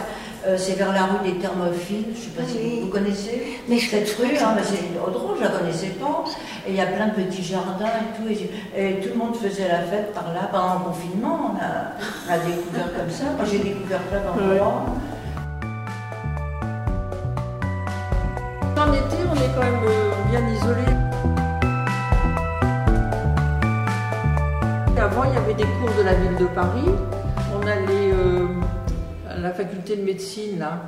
euh, 0.45 0.57
c'est 0.57 0.73
vers 0.73 0.91
la 0.93 1.03
rue 1.05 1.23
des 1.31 1.37
Thermophiles, 1.39 2.05
je 2.13 2.19
ne 2.19 2.23
sais 2.23 2.29
pas 2.37 2.43
si 2.47 2.57
Oui. 2.57 2.79
vous 2.83 2.89
connaissez. 2.89 3.59
Mais 3.67 3.77
je 3.77 3.89
Cette 3.89 4.09
rue, 4.19 4.35
hein, 4.37 4.53
mais 4.55 4.61
c'est 4.63 4.93
drôle, 4.93 5.37
je 5.37 5.43
la 5.43 5.49
connaissais 5.49 5.87
pas. 5.99 6.23
Et 6.67 6.71
il 6.71 6.75
y 6.75 6.81
a 6.81 6.85
plein 6.87 7.07
de 7.07 7.13
petits 7.13 7.43
jardins 7.43 7.85
et 7.85 8.15
tout. 8.17 8.27
Et, 8.29 8.49
et 8.89 8.99
tout 8.99 9.09
le 9.09 9.15
monde 9.15 9.35
faisait 9.35 9.67
la 9.67 9.79
fête 9.79 10.13
par 10.13 10.33
là. 10.33 10.49
Pendant 10.51 10.73
le 10.79 10.85
confinement, 10.85 11.51
on 11.53 11.57
a, 11.57 11.93
on 12.27 12.33
a 12.33 12.37
découvert 12.39 12.91
comme 12.97 13.09
ça. 13.09 13.23
Moi, 13.37 13.45
j'ai 13.49 13.59
découvert 13.59 13.99
plein 14.03 14.19
d'endroits. 14.19 14.85
En 18.77 18.91
été, 18.93 19.17
on 19.31 19.35
est 19.35 19.51
quand 19.55 19.61
même 19.63 19.83
euh, 19.87 20.11
bien 20.29 20.47
isolé. 20.49 20.83
Avant, 25.01 25.23
il 25.25 25.33
y 25.33 25.37
avait 25.37 25.53
des 25.53 25.63
cours 25.63 25.93
de 25.97 26.03
la 26.03 26.13
ville 26.13 26.37
de 26.39 26.45
Paris. 26.45 26.89
Faculté 29.83 29.95
de 30.01 30.05
médecine, 30.05 30.59
là. 30.59 30.81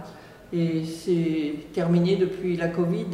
Et 0.53 0.83
c'est 0.85 1.53
terminé 1.73 2.15
depuis 2.15 2.55
la 2.55 2.67
Covid. 2.67 3.05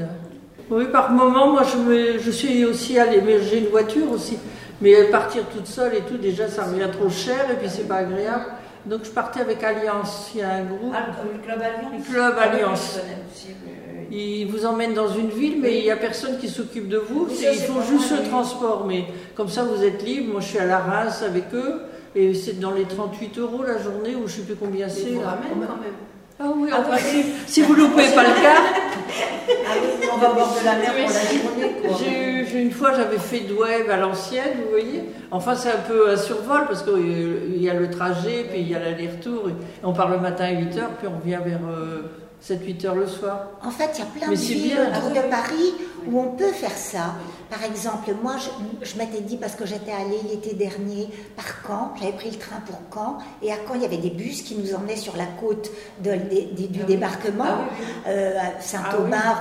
Oui, 0.70 0.86
par 0.92 1.12
moment, 1.12 1.52
moi, 1.52 1.64
je, 1.64 1.78
me- 1.78 2.20
je 2.20 2.32
suis 2.32 2.66
aussi 2.66 2.98
allée, 3.00 3.22
mais 3.22 3.42
j'ai 3.42 3.60
une 3.60 3.68
voiture 3.68 4.12
aussi. 4.12 4.38
Mais 4.82 5.04
partir 5.06 5.44
toute 5.54 5.68
seule 5.68 5.96
et 5.96 6.02
tout, 6.02 6.18
déjà, 6.18 6.48
ça 6.48 6.64
revient 6.66 6.88
trop 6.92 7.10
cher 7.10 7.50
et 7.52 7.56
puis 7.56 7.70
c'est 7.70 7.88
pas 7.88 7.98
agréable. 7.98 8.46
Donc, 8.86 9.02
je 9.04 9.10
partais 9.10 9.42
avec 9.42 9.64
Alliance. 9.64 10.32
Il 10.34 10.40
y 10.42 10.44
a 10.44 10.50
un 10.56 10.64
groupe. 10.64 10.94
Ah, 10.94 11.08
le 11.24 11.40
Club 11.44 11.60
Alliance 11.62 12.08
Le 12.08 12.14
Club 12.14 12.34
Ah 12.38 12.42
Alliance. 12.44 13.00
Ils 14.14 14.46
vous 14.46 14.66
emmènent 14.66 14.94
dans 14.94 15.08
une 15.14 15.30
ville, 15.30 15.58
mais 15.62 15.78
il 15.78 15.84
n'y 15.84 15.92
a 15.92 15.96
personne 15.96 16.38
qui 16.38 16.50
s'occupe 16.50 16.90
de 16.90 16.98
vous. 16.98 17.28
Oui, 17.30 17.36
C'est- 17.36 17.46
ça, 17.46 17.52
ils 17.54 17.60
font 17.62 17.82
juste 17.82 18.12
le 18.12 18.28
transport. 18.28 18.86
Mais 18.88 19.06
comme 19.36 19.48
ça, 19.50 19.64
vous 19.64 19.84
êtes 19.84 20.04
libre. 20.04 20.34
Moi, 20.34 20.42
je 20.42 20.48
suis 20.48 20.58
à 20.60 20.66
la 20.66 20.80
race 20.80 21.22
avec 21.24 21.46
eux. 21.54 21.82
Et 22.16 22.34
c'est 22.34 22.60
dans 22.60 22.72
les 22.72 22.84
38 22.86 23.38
euros 23.40 23.64
la 23.64 23.78
journée, 23.82 24.16
ou 24.16 24.20
je 24.20 24.24
ne 24.24 24.28
sais 24.30 24.42
plus 24.42 24.56
combien 24.56 24.90
c'est. 24.90 25.12
vous 25.12 25.22
là. 25.22 25.30
ramènent 25.30 25.68
quand 25.68 25.82
même. 25.82 25.94
Ah 26.44 26.52
oui, 26.56 26.70
Ah 26.74 26.78
enfin, 26.82 26.96
oui. 26.96 27.24
si, 27.48 27.54
si 27.54 27.62
vous 27.62 27.74
loupez 27.76 28.08
pas 28.16 28.24
le 28.24 28.42
car. 28.42 28.58
Ah 28.58 29.74
oui, 29.76 30.08
on 30.14 30.18
va 30.18 30.30
boire 30.34 30.54
de 30.60 30.66
la 30.66 30.76
mer 30.76 30.92
pour 30.92 31.14
la 31.14 31.68
journée. 31.68 31.76
Quoi. 31.88 32.60
Une 32.60 32.72
fois, 32.72 32.94
j'avais 32.96 33.18
fait 33.20 33.42
d'Oueb 33.42 33.90
à 33.90 33.98
l'ancienne, 33.98 34.58
vous 34.64 34.72
voyez. 34.72 35.04
Enfin, 35.30 35.56
c'est 35.56 35.70
un 35.70 35.78
peu 35.88 36.10
un 36.10 36.18
survol 36.18 36.66
parce 36.68 36.84
qu'il 36.84 37.62
y 37.62 37.70
a 37.70 37.74
le 37.76 37.90
trajet, 37.90 38.46
puis 38.52 38.62
il 38.62 38.70
y 38.70 38.76
a 38.76 38.80
l'aller-retour. 38.80 39.50
et 39.50 39.54
On 39.84 39.94
part 39.94 40.10
le 40.10 40.18
matin 40.20 40.46
à 40.46 40.52
8 40.52 40.66
h, 40.76 40.82
puis 41.00 41.08
on 41.08 41.18
revient 41.20 41.40
vers 41.46 41.60
7-8 42.44 42.82
h 42.86 42.96
le 42.96 43.08
soir. 43.08 43.48
En 43.64 43.70
fait, 43.72 43.90
il 43.96 44.00
y 44.00 44.02
a 44.02 44.06
plein 44.06 44.28
Mais 44.30 44.36
de 44.36 44.42
villes 44.42 44.74
autour 44.74 45.12
Ah 45.16 45.22
de 45.22 45.30
Paris 45.30 45.74
où 46.08 46.20
on 46.20 46.32
peut 46.32 46.52
faire 46.52 46.72
ça. 46.76 47.14
Par 47.52 47.64
exemple, 47.66 48.10
moi, 48.24 48.36
je, 48.40 48.86
je 48.90 48.98
m'étais 48.98 49.20
dit, 49.20 49.36
parce 49.36 49.56
que 49.56 49.66
j'étais 49.66 49.92
allée 49.92 50.22
l'été 50.30 50.54
dernier 50.54 51.10
par 51.36 51.46
Caen, 51.68 51.92
j'avais 52.00 52.14
pris 52.14 52.32
le 52.32 52.38
train 52.38 52.62
pour 52.66 52.80
Caen, 52.94 53.18
et 53.44 53.52
à 53.52 53.56
Caen, 53.68 53.76
il 53.76 53.82
y 53.82 53.86
avait 53.86 53.98
des 53.98 54.10
bus 54.10 54.42
qui 54.42 54.56
nous 54.56 54.74
emmenaient 54.74 54.96
sur 54.96 55.18
la 55.18 55.26
côte 55.26 55.70
de- 56.00 56.12
du 56.16 56.16
Ah 56.22 56.56
oui. 56.56 56.86
débarquement, 56.88 57.44
Ah 57.44 58.08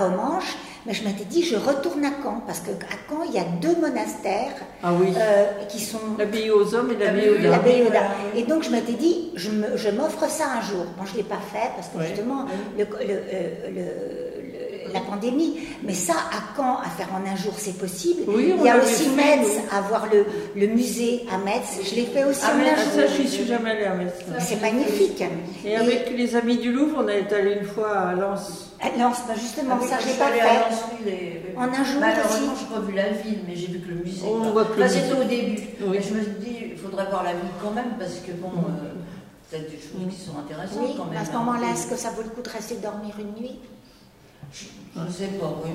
oui, 0.01 0.07
Romanche. 0.09 0.57
mais 0.85 0.93
je 0.93 1.05
m'étais 1.05 1.23
dit, 1.23 1.41
je 1.43 1.55
retourne 1.55 2.03
à 2.03 2.11
Caen, 2.21 2.41
parce 2.45 2.59
qu'à 2.59 2.71
Caen, 3.09 3.23
il 3.29 3.33
y 3.33 3.39
a 3.39 3.45
deux 3.61 3.77
monastères 3.79 4.55
Ah 4.83 4.91
oui. 4.99 5.13
euh, 5.15 5.45
qui 5.69 5.79
sont 5.79 5.99
L'abbaye 6.19 6.49
aux 6.51 6.75
hommes 6.75 6.91
et 6.91 6.97
l'abbaye 7.01 7.29
aux 7.29 7.37
la 7.37 7.49
dames. 7.51 7.61
Baie 7.63 7.83
aux 7.87 7.91
Dames. 7.91 8.11
Et 8.35 8.43
donc 8.43 8.63
je 8.63 8.71
m'étais 8.71 8.93
dit, 8.93 9.31
je 9.35 9.89
m'offre 9.89 10.29
ça 10.29 10.45
un 10.57 10.61
jour. 10.61 10.83
Bon, 10.97 11.05
je 11.05 11.13
ne 11.13 11.17
l'ai 11.17 11.23
pas 11.23 11.39
fait 11.53 11.69
parce 11.77 11.87
que 11.87 12.01
justement, 12.05 12.45
le- 12.77 12.83
le- 12.83 12.89
euh, 12.99 13.69
le- 13.69 13.75
le- 13.75 14.40
la 14.93 14.99
pandémie, 15.01 15.59
mais 15.83 15.93
ça, 15.93 16.13
à 16.13 16.55
Caen, 16.57 16.77
à 16.79 16.89
faire 16.89 17.09
en 17.13 17.25
un 17.29 17.35
jour, 17.35 17.53
c'est 17.57 17.77
possible. 17.77 18.23
Oui, 18.27 18.53
on 18.57 18.63
Il 18.63 18.65
y 18.65 18.69
a 18.69 18.77
aussi 18.77 19.05
fait, 19.05 19.15
Metz, 19.15 19.47
nous. 19.47 19.77
à 19.77 19.81
voir 19.81 20.07
le, 20.11 20.25
le 20.55 20.67
musée 20.67 21.25
à 21.31 21.37
Metz. 21.37 21.79
Je 21.83 21.95
l'ai 21.95 22.05
fait 22.05 22.23
aussi 22.23 22.41
Ah, 22.43 22.51
en 22.53 22.57
mais 22.57 22.69
un 22.69 22.75
jour. 22.75 22.85
ça, 22.95 23.07
j'y 23.07 23.27
suis 23.27 23.45
jamais 23.45 23.71
allée 23.71 23.85
à 23.85 23.93
Metz. 23.95 24.13
C'est 24.39 24.61
magnifique. 24.61 25.23
Et 25.65 25.75
avec 25.75 26.11
les 26.15 26.35
amis 26.35 26.57
du 26.57 26.71
Louvre, 26.71 27.03
on 27.03 27.07
est 27.07 27.31
allé 27.33 27.57
une 27.61 27.65
fois 27.67 27.91
à 27.97 28.13
Lens. 28.13 28.67
Ah, 28.81 28.87
Non, 28.97 29.11
c'est 29.15 29.31
pas 29.31 29.39
justement 29.39 29.75
Ah 29.75 29.79
oui, 29.81 29.87
ça, 29.89 29.97
je 29.99 30.03
je 30.05 30.09
suis 30.09 30.17
pas 30.19 30.25
à 30.25 30.31
fait. 30.31 31.09
Et- 31.09 31.41
En 31.57 31.63
un 31.63 31.83
jour 31.83 31.99
Malheureusement, 31.99 32.53
aussi. 32.53 32.65
je 32.69 32.73
n'ai 32.73 32.79
pas 32.79 32.85
vu 32.87 32.93
la 32.95 33.09
ville, 33.09 33.39
mais 33.47 33.55
j'ai 33.55 33.67
vu 33.67 33.79
que 33.79 33.89
le 33.89 33.95
musée. 34.03 34.21
On 34.25 34.49
voit 34.51 34.65
que 34.65 34.73
Enfin, 34.81 34.87
c'était 34.89 35.13
au 35.13 35.23
début. 35.23 35.61
Oui. 35.81 35.87
Mais 35.91 36.01
je 36.01 36.13
me 36.13 36.21
suis 36.23 36.31
dit, 36.39 36.57
il 36.71 36.77
faudrait 36.77 37.05
voir 37.09 37.23
la 37.23 37.33
ville 37.33 37.51
quand 37.61 37.71
même, 37.71 37.93
parce 37.99 38.15
que 38.25 38.31
bon, 38.31 38.47
euh, 38.49 38.93
peut-être 39.51 39.69
des 39.69 39.77
choses 39.77 40.09
qui 40.09 40.19
sont 40.25 40.37
intéressantes 40.39 40.79
Oui, 40.81 40.95
quand 40.97 41.05
même. 41.05 41.21
à 41.21 41.25
ce 41.25 41.29
hein. 41.31 41.39
moment-là, 41.39 41.67
est-ce 41.73 41.87
que 41.87 41.95
ça 41.95 42.09
vaut 42.09 42.23
le 42.23 42.29
coup 42.29 42.41
de 42.41 42.49
rester 42.49 42.75
dormir 42.77 43.13
une 43.19 43.39
nuit? 43.39 43.59
Je 44.53 45.01
ne 45.01 45.11
sais 45.11 45.37
pas, 45.39 45.61
oui. 45.63 45.71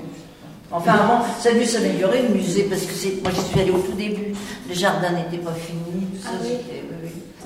Enfin, 0.69 0.97
bon, 1.07 1.25
ça 1.39 1.49
a 1.49 1.53
dû 1.53 1.65
s'améliorer 1.65 2.23
le 2.23 2.29
musée, 2.29 2.63
parce 2.63 2.81
que 2.81 2.93
c'est, 2.93 3.21
moi 3.21 3.31
j'y 3.33 3.41
suis 3.41 3.59
allée 3.59 3.71
au 3.71 3.79
tout 3.79 3.93
début. 3.93 4.33
Les 4.67 4.75
jardins 4.75 5.11
n'étaient 5.11 5.37
pas 5.37 5.53
finis, 5.53 6.07
tout 6.13 6.21
ça. 6.21 6.29
Ah 6.33 6.37
oui. 6.41 6.49
c'était-. 6.57 6.96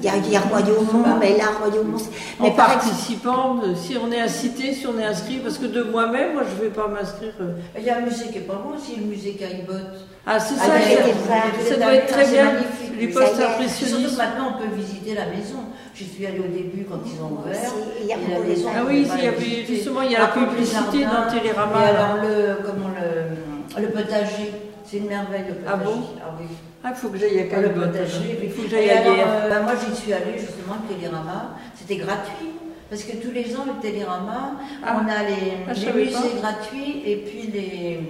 Il 0.01 0.05
y 0.05 0.09
a, 0.09 0.17
il 0.17 0.31
y 0.31 0.35
a 0.35 0.39
Royaumont, 0.41 1.05
mais 1.19 1.37
là, 1.37 1.45
Royaumont. 1.61 1.97
c'est- 1.99 2.09
En 2.39 2.43
Mais 2.45 2.51
par 2.55 2.71
exemple, 2.71 2.85
participant, 2.89 3.59
euh, 3.63 3.75
si 3.75 3.95
on 3.97 4.11
est 4.11 4.19
incité, 4.19 4.73
si 4.73 4.87
on 4.87 4.97
est 4.99 5.05
inscrit, 5.05 5.37
parce 5.37 5.57
que 5.59 5.67
de 5.67 5.83
moi-même, 5.83 6.33
moi, 6.33 6.41
je 6.49 6.55
ne 6.55 6.61
vais 6.67 6.73
pas 6.73 6.87
m'inscrire. 6.87 7.33
euh. 7.41 7.53
Il 7.77 7.83
y 7.83 7.89
a 7.89 7.97
un 7.97 8.01
musée 8.01 8.25
qui 8.31 8.39
est 8.39 8.47
pas 8.47 8.53
loin 8.53 8.73
aussi, 8.77 8.99
le 8.99 9.05
musée 9.05 9.33
Caillebotte. 9.33 10.01
Ah, 10.25 10.39
c'est 10.39 10.55
Ah, 10.59 10.65
ça, 10.65 10.71
il 10.83 10.91
y 10.91 10.95
a 10.95 11.03
ça, 11.13 11.69
ça 11.69 11.75
doit 11.75 11.93
être 11.93 12.07
très 12.07 12.25
bien. 12.27 12.45
magnifique. 12.45 12.93
Les 12.99 13.07
postes. 13.07 13.27
Surtout 13.35 13.43
impressionnistes. 13.53 14.11
que 14.11 14.17
maintenant 14.17 14.55
on 14.55 14.61
peut 14.61 14.75
visiter 14.75 15.13
la 15.15 15.25
maison. 15.25 15.61
J'y 15.95 16.05
suis 16.05 16.25
allée 16.25 16.39
au 16.39 16.43
début 16.51 16.85
quand 16.89 16.99
ils 17.05 17.21
ont 17.21 17.37
ouvert. 17.39 17.59
il 18.01 18.07
y 18.07 18.13
a 18.13 18.17
la 18.17 18.39
maison. 18.45 18.69
Ah 18.75 18.81
oui, 18.87 19.07
il 19.17 19.23
y 19.23 19.27
avait- 19.27 19.65
justement, 19.67 20.01
il 20.01 20.11
y 20.11 20.15
a 20.15 20.19
la 20.19 20.25
les 20.35 20.45
publicité 20.45 21.05
dans 21.05 21.31
Télérama, 21.31 21.79
Et 21.85 21.89
alors 21.89 22.15
le, 22.21 22.63
comment 22.65 22.89
le, 22.95 23.81
le 23.81 23.87
potager, 23.89 24.51
c'est 24.91 24.97
une 24.97 25.07
merveille 25.07 25.45
le 25.47 25.55
potager. 25.55 25.73
Ah 25.73 25.77
bon 25.77 26.03
oui. 26.39 26.45
Ah, 26.83 26.89
il 26.89 26.95
faut 26.95 27.07
que 27.09 27.17
j'aille 27.17 27.39
à 27.39 27.43
Le 27.43 27.49
Caillebotte. 27.49 27.91
potager. 27.93 28.39
Il 28.43 28.51
faut 28.51 28.63
que 28.63 28.69
j'aille 28.69 28.89
à 28.89 29.01
euh, 29.01 29.49
bah, 29.49 29.61
moi 29.61 29.73
j'y 29.79 29.95
suis 29.95 30.11
allée 30.11 30.37
justement 30.37 30.75
le 30.83 30.93
Télérama. 30.95 31.55
C'était 31.79 31.95
gratuit. 31.95 32.47
Parce 32.89 33.03
que 33.03 33.15
tous 33.15 33.31
les 33.31 33.55
ans, 33.55 33.63
le 33.65 33.81
Télérama, 33.81 34.51
Ah. 34.83 34.99
on 35.01 35.07
a 35.07 35.23
les, 35.23 35.53
Ah, 35.69 35.73
les 35.73 35.93
musées 35.93 36.35
gratuits 36.41 37.03
et 37.05 37.15
puis 37.17 37.43
les, 37.53 38.01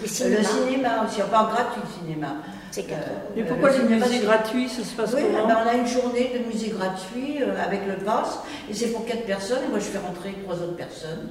Le 0.00 0.08
cinéma. 0.08 0.36
le 0.38 0.44
cinéma 0.44 0.88
aussi. 1.06 1.20
Enfin, 1.22 1.50
gratuit 1.52 1.82
le 1.84 2.08
cinéma. 2.08 2.36
C'est 2.70 2.90
Euh. 2.90 2.94
Mais 3.36 3.42
euh, 3.42 3.46
pourquoi 3.48 3.68
le 3.70 3.74
les 3.76 3.82
cinéma, 3.82 4.06
musées 4.06 4.18
gratuits, 4.20 4.68
ça 4.70 4.82
se 4.82 4.94
passe 4.94 5.12
oui, 5.14 5.22
comment 5.30 5.46
ben, 5.48 5.56
on 5.62 5.68
a 5.68 5.74
une 5.74 5.86
journée 5.86 6.30
de 6.32 6.46
musée 6.50 6.68
gratuit 6.70 7.42
euh, 7.42 7.62
avec 7.62 7.80
le 7.86 8.02
pass, 8.04 8.38
et 8.70 8.72
c'est 8.74 8.92
pour 8.92 9.04
quatre 9.04 9.26
personnes, 9.26 9.64
et 9.66 9.68
moi 9.68 9.78
je 9.80 9.84
fais 9.86 9.98
rentrer 9.98 10.32
trois 10.44 10.54
autres 10.54 10.76
personnes. 10.76 11.28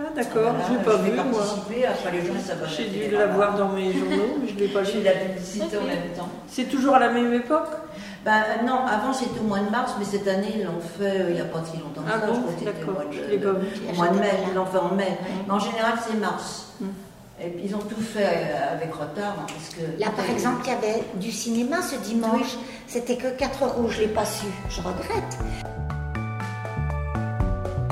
Ah, 0.00 0.02
d'accord, 0.14 0.42
Voilà, 0.52 0.58
je 0.68 0.72
n'ai 0.74 0.84
pas 0.84 0.92
je 1.04 1.10
vu, 1.10 1.16
moi. 1.16 1.42
après 1.90 2.12
les 2.12 2.26
gens 2.26 2.32
ils 2.34 2.40
savent 2.40 2.68
J'ai 2.76 2.84
dû 2.88 3.10
l'avoir 3.10 3.56
dans 3.56 3.70
mes 3.70 3.92
journaux, 3.92 4.38
mais 4.40 4.48
je 4.48 4.54
ne 4.54 4.58
l'ai 4.60 4.68
pas 4.68 4.84
J'ai 4.84 4.92
lu. 4.94 4.98
de 5.00 5.04
la 5.06 5.12
publicité 5.12 5.76
en 5.76 5.84
même 5.84 6.12
temps. 6.16 6.28
C'est 6.46 6.64
toujours 6.66 6.94
à 6.94 7.00
la 7.00 7.08
même 7.10 7.32
époque 7.34 7.66
Ben, 8.24 8.42
non, 8.64 8.86
avant 8.86 9.12
c'était 9.12 9.40
au 9.40 9.44
mois 9.44 9.58
de 9.58 9.70
mars, 9.70 9.94
mais 9.98 10.04
cette 10.04 10.28
année 10.28 10.54
ils 10.56 10.64
l'ont 10.64 10.80
fait 10.80 11.20
euh, 11.22 11.26
il 11.30 11.34
n'y 11.34 11.40
a 11.40 11.44
pas 11.46 11.62
si 11.64 11.78
longtemps 11.78 12.02
Ah 12.06 12.20
ça, 12.20 12.26
je 12.26 12.30
crois 12.30 12.92
au 12.92 12.92
mois 12.94 13.04
de- 13.06 13.12
je 13.16 13.30
l'ai 13.30 13.38
pas 13.38 13.52
vu. 13.52 13.66
au 13.90 13.94
mois 13.96 14.08
de 14.08 14.18
mai, 14.20 14.30
ils 14.48 14.54
l'ont 14.54 14.66
fait 14.66 14.78
en 14.78 14.94
mai. 14.94 15.10
Mm. 15.20 15.26
Mais 15.48 15.52
en 15.54 15.58
général 15.58 15.92
c'est 16.06 16.16
mars. 16.16 16.66
Mm. 16.80 16.86
Et 17.40 17.48
puis 17.50 17.62
ils 17.66 17.74
ont 17.74 17.78
tout 17.78 18.00
fait 18.00 18.24
euh, 18.24 18.72
avec 18.74 18.92
retard. 18.92 19.34
hein, 19.40 19.46
parce 19.46 19.68
que 19.74 20.00
Là, 20.00 20.08
par 20.14 20.28
exemple, 20.30 20.62
il 20.64 20.70
y 20.70 20.74
avait 20.74 21.02
du 21.14 21.30
cinéma 21.32 21.82
ce 21.82 21.96
dimanche. 21.96 22.56
C'était 22.88 23.16
que 23.16 23.28
4 23.28 23.64
euros, 23.64 23.88
je 23.88 23.96
ne 23.98 24.02
l'ai 24.06 24.12
pas 24.12 24.24
su. 24.24 24.46
Je 24.68 24.80
regrette. 24.80 25.38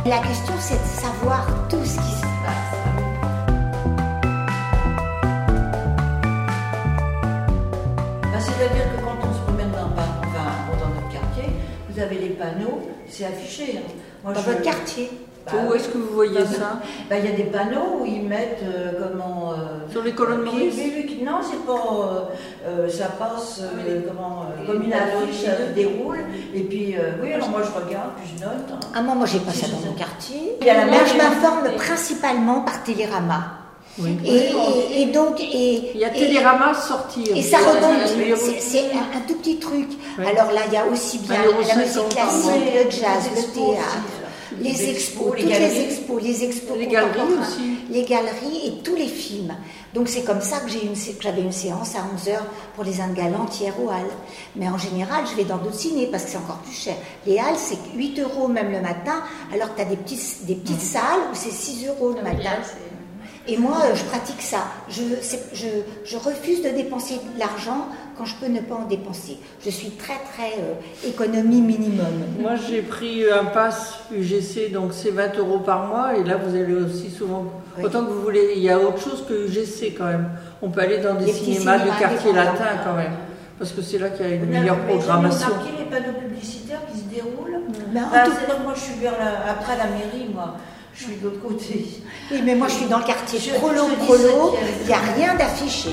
La 0.08 0.18
question, 0.18 0.54
c'est 0.60 0.74
de 0.80 1.00
savoir 1.00 1.46
tout 1.68 1.84
ce 1.84 1.96
qui 1.98 2.14
se 2.14 2.22
passe. 2.22 3.76
Ben, 8.22 8.40
C'est-à-dire 8.40 8.84
que 8.96 9.02
quand 9.02 9.16
on 9.28 9.34
se 9.34 9.40
promène 9.40 9.70
dans, 9.70 9.88
dans 9.88 10.94
notre 10.94 11.08
quartier, 11.12 11.44
vous 11.88 12.00
avez 12.00 12.16
les 12.18 12.30
panneaux, 12.30 12.88
c'est 13.08 13.24
affiché. 13.24 13.78
hein. 13.78 13.90
Moi, 14.24 14.32
Dans 14.32 14.40
je- 14.40 14.46
votre 14.46 14.62
quartier. 14.62 15.10
Bah, 15.46 15.52
Où 15.68 15.74
est-ce 15.74 15.88
que 15.88 15.98
vous 15.98 16.12
voyez 16.12 16.40
ça 16.44 16.80
Ben, 17.08 17.18
Il 17.22 17.30
y 17.30 17.32
a 17.32 17.36
des 17.36 17.44
panneaux 17.44 18.00
où 18.00 18.06
ils 18.06 18.22
mettent 18.22 18.62
euh, 18.64 18.92
comment. 19.00 19.52
euh, 19.52 19.56
Sur 19.92 20.02
les 20.02 20.10
colonnes 20.12 20.42
Maurice 20.42 20.74
Non, 21.24 21.38
c'est 21.42 21.64
pas. 21.64 22.28
euh, 22.68 22.88
ça 22.90 23.06
passe 23.18 23.60
euh, 23.62 23.66
Ah, 23.78 24.08
comment, 24.08 24.42
euh, 24.42 24.66
comme 24.66 24.82
une 24.82 24.92
affiche, 24.92 25.44
ça 25.44 25.56
se 25.56 25.72
déroule. 25.72 26.18
Et 26.54 26.60
puis, 26.62 26.96
euh, 26.96 27.12
oui, 27.22 27.32
alors 27.32 27.48
moi 27.50 27.60
je 27.62 27.70
regarde, 27.86 28.10
puis 28.16 28.28
je 28.36 28.42
note. 28.44 28.52
hein. 28.72 28.80
Ah, 28.94 29.02
moi, 29.02 29.14
moi, 29.14 29.26
j'ai 29.26 29.38
pas 29.38 29.52
Si, 29.52 29.60
ça 29.60 29.66
dans 29.68 29.86
mon 29.88 29.92
quartier. 29.92 30.56
Il 30.60 30.66
y 30.66 30.70
a 30.70 30.74
la 30.78 30.86
Moi, 30.86 30.98
je 31.06 31.16
m'informe 31.16 31.70
principalement 31.76 32.60
par 32.62 32.82
Télérama. 32.82 33.44
Oui. 33.98 34.18
Et, 34.26 34.50
et- 34.98 35.02
et 35.02 35.06
donc, 35.06 35.40
et, 35.40 35.92
Il 35.94 36.00
y 36.00 36.04
a 36.04 36.08
et- 36.14 36.18
Télérama 36.18 36.74
sortir. 36.74 37.34
Et 37.34 37.40
ça 37.40 37.58
a- 37.58 38.06
C'est- 38.60 38.78
un, 38.92 39.16
un 39.18 39.20
tout 39.26 39.36
petit 39.36 39.58
truc. 39.58 39.88
Alors 40.18 40.52
là, 40.52 40.62
il 40.66 40.72
y 40.74 40.76
a 40.76 40.84
aussi 40.86 41.18
bien 41.20 41.36
la 41.44 41.76
musique 41.76 42.08
classique, 42.10 42.50
le 42.74 42.90
jazz, 42.90 43.30
le 43.34 43.42
théâtre. 43.54 43.96
Les 44.60 44.70
Les 44.72 44.90
expos, 44.90 44.96
expos, 44.96 45.36
les 45.36 45.42
toutes 45.42 45.50
les 45.52 45.58
galeries. 45.58 45.84
expos, 45.84 46.22
les 46.22 46.44
expos 46.44 46.78
Les 46.78 46.86
galeries 46.86 47.20
aussi. 47.40 47.76
les 47.90 48.04
galeries 48.04 48.66
et 48.66 48.82
tous 48.82 48.94
les 48.96 49.08
films. 49.08 49.54
Donc 49.94 50.08
c'est 50.08 50.22
comme 50.22 50.40
ça 50.40 50.58
que 50.60 50.68
j'ai 50.68 50.84
une 50.84 50.94
j'avais 51.20 51.42
une 51.42 51.52
séance 51.52 51.94
à 51.94 52.00
11h 52.00 52.38
pour 52.74 52.84
les 52.84 53.00
Indes 53.00 53.14
galantes 53.14 53.58
hier 53.60 53.72
aux 53.82 53.88
Halles. 53.90 54.04
Mais 54.56 54.68
en 54.68 54.78
général, 54.78 55.24
je 55.30 55.36
vais 55.36 55.44
dans 55.44 55.58
d'autres 55.58 55.74
ciné 55.78 56.06
parce 56.06 56.24
que 56.24 56.30
c'est 56.30 56.36
encore 56.38 56.58
plus 56.58 56.74
cher. 56.74 56.96
Les 57.26 57.38
Halles, 57.38 57.56
c'est 57.56 57.78
8 57.94 58.18
euros 58.20 58.48
même 58.48 58.70
le 58.72 58.80
matin, 58.80 59.22
alors 59.52 59.70
que 59.74 59.76
tu 59.76 59.82
as 59.82 59.90
des, 59.90 59.96
petits, 59.96 60.20
des 60.42 60.54
petites 60.56 60.80
salles 60.80 61.20
où 61.32 61.34
c'est 61.34 61.50
6 61.50 61.86
euros 61.88 62.12
le 62.16 62.22
matin. 62.22 62.50
Et 63.48 63.56
moi, 63.58 63.76
je 63.94 64.02
pratique 64.04 64.42
ça. 64.42 64.58
Je, 64.88 65.02
c'est- 65.22 65.54
je, 65.54 65.66
je 66.04 66.16
refuse 66.16 66.62
de 66.62 66.70
dépenser 66.70 67.14
de 67.14 67.38
l'argent 67.38 67.86
quand 68.18 68.24
je 68.24 68.34
peux 68.36 68.46
ne 68.46 68.60
pas 68.60 68.74
en 68.76 68.86
dépenser. 68.86 69.36
Je 69.64 69.70
suis 69.70 69.90
très, 69.90 70.14
très 70.34 70.58
euh, 70.58 70.74
économie 71.08 71.60
minimum. 71.60 72.06
Moi, 72.40 72.52
j'ai 72.68 72.82
pris 72.82 73.22
un 73.30 73.44
pass 73.44 74.00
UGC, 74.12 74.72
donc 74.72 74.92
c'est 74.92 75.10
20 75.10 75.36
euros 75.38 75.58
par 75.60 75.86
mois, 75.86 76.16
et 76.16 76.24
là, 76.24 76.36
vous 76.36 76.54
allez 76.56 76.74
aussi 76.74 77.10
souvent, 77.10 77.44
Oui. 77.78 77.84
autant 77.84 78.04
que 78.04 78.10
vous 78.10 78.22
voulez. 78.22 78.54
Il 78.56 78.62
y 78.62 78.70
a 78.70 78.78
autre 78.80 79.00
chose 79.00 79.24
que 79.28 79.46
UGC 79.46 79.94
quand 79.96 80.06
même. 80.06 80.28
On 80.62 80.70
peut 80.70 80.80
aller 80.80 80.98
dans 80.98 81.14
des 81.14 81.30
cinémas 81.32 81.76
du 81.78 81.82
cinémas 81.84 81.98
quartier 82.00 82.30
indépendants. 82.30 82.52
latin 82.52 82.80
quand 82.84 82.94
même, 82.94 83.12
parce 83.58 83.72
que 83.72 83.82
c'est 83.82 83.98
là 83.98 84.08
qu'il 84.08 84.26
y 84.26 84.32
a 84.32 84.34
une 84.34 84.46
Vous 84.46 84.50
meilleure 84.50 84.76
vous 84.76 84.86
programmation. 84.98 85.48
remarqué 85.48 85.70
les 85.78 85.84
panneaux 85.84 86.18
publicitaires 86.18 86.80
qui 86.90 86.98
se 86.98 87.04
déroulent 87.04 87.60
Ben, 87.92 88.02
en 88.02 88.06
Enfin, 88.06 88.24
tout- 88.24 88.32
C'est 88.40 88.48
là 88.48 88.54
que 88.54 88.62
moi 88.62 88.72
je 88.74 88.80
suis 88.80 88.94
vers 89.00 89.12
la- 89.18 89.52
après 89.52 89.76
la 89.76 89.84
mairie, 89.84 90.30
moi. 90.34 90.54
Je 90.98 91.04
suis 91.04 91.16
de 91.16 91.24
l'autre 91.24 91.40
côté. 91.42 91.86
Oui, 92.32 92.40
mais 92.44 92.54
moi, 92.54 92.68
je 92.68 92.74
suis 92.74 92.86
dans 92.86 92.98
le 92.98 93.04
quartier 93.04 93.38
Je- 93.38 93.52
prolo, 93.58 93.82
je 93.90 94.04
prolo. 94.04 94.54
17e. 94.56 94.58
Il 94.82 94.86
n'y 94.86 94.92
a 94.94 94.98
rien 95.14 95.34
d'affiché. 95.34 95.90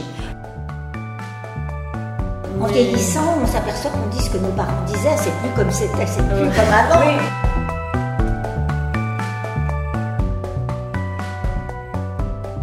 En 2.62 2.66
vieillissant, 2.68 3.38
on 3.42 3.46
s'aperçoit 3.46 3.92
qu'on 3.92 4.08
dit 4.16 4.22
ce 4.24 4.30
que 4.30 4.38
nos 4.38 4.52
parents 4.52 4.82
disaient. 4.86 5.18
C'est 5.18 5.34
plus 5.42 5.50
comme 5.56 5.72
c'était, 5.72 6.08
c'est 6.08 6.24
plus 6.26 6.46
comme 6.46 6.74
avant. 6.74 7.02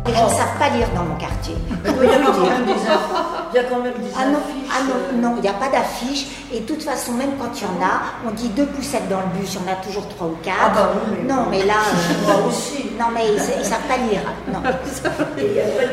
Les 0.06 0.14
gens 0.14 0.24
ne 0.28 0.30
savent 0.34 0.58
pas 0.58 0.68
lire 0.70 0.88
dans 0.94 1.04
mon 1.04 1.16
quartier. 1.16 1.54
Il 1.84 1.90
y 1.90 2.06
même 2.06 2.66
des 2.66 2.72
infos. 2.88 3.39
Il 3.52 3.56
y 3.56 3.58
a 3.58 3.64
quand 3.64 3.80
même 3.80 3.92
des 3.94 4.10
Ah 4.16 4.26
non, 4.26 4.38
affiches. 4.38 4.70
ah 4.70 4.82
non, 4.84 4.94
euh, 4.94 5.20
non, 5.20 5.34
il 5.36 5.42
n'y 5.42 5.48
a 5.48 5.52
pas 5.54 5.68
d'affiche. 5.68 6.26
Et 6.52 6.60
de 6.60 6.66
toute 6.66 6.82
façon, 6.82 7.12
même 7.12 7.32
quand 7.38 7.50
il 7.56 7.62
y 7.62 7.66
en 7.66 7.84
a, 7.84 8.02
on 8.26 8.30
dit 8.32 8.48
deux 8.50 8.66
poussettes 8.66 9.08
dans 9.08 9.20
le 9.20 9.38
bus, 9.38 9.54
il 9.54 9.60
y 9.66 9.68
en 9.68 9.72
a 9.72 9.76
toujours 9.76 10.06
trois 10.08 10.26
ou 10.28 10.36
quatre. 10.42 10.56
Ah 10.60 10.70
bah 10.74 10.90
oui, 10.94 11.16
mais- 11.22 11.32
Non, 11.32 11.42
mais 11.50 11.64
là, 11.64 11.74
euh, 11.84 12.26
Moi 12.38 12.46
aussi. 12.48 12.86
non, 12.98 13.06
mais 13.14 13.26
ils 13.28 13.58
ne 13.58 13.64
savent 13.64 13.86
pas 13.88 13.96
lire. 13.96 14.22
Non. 14.52 14.60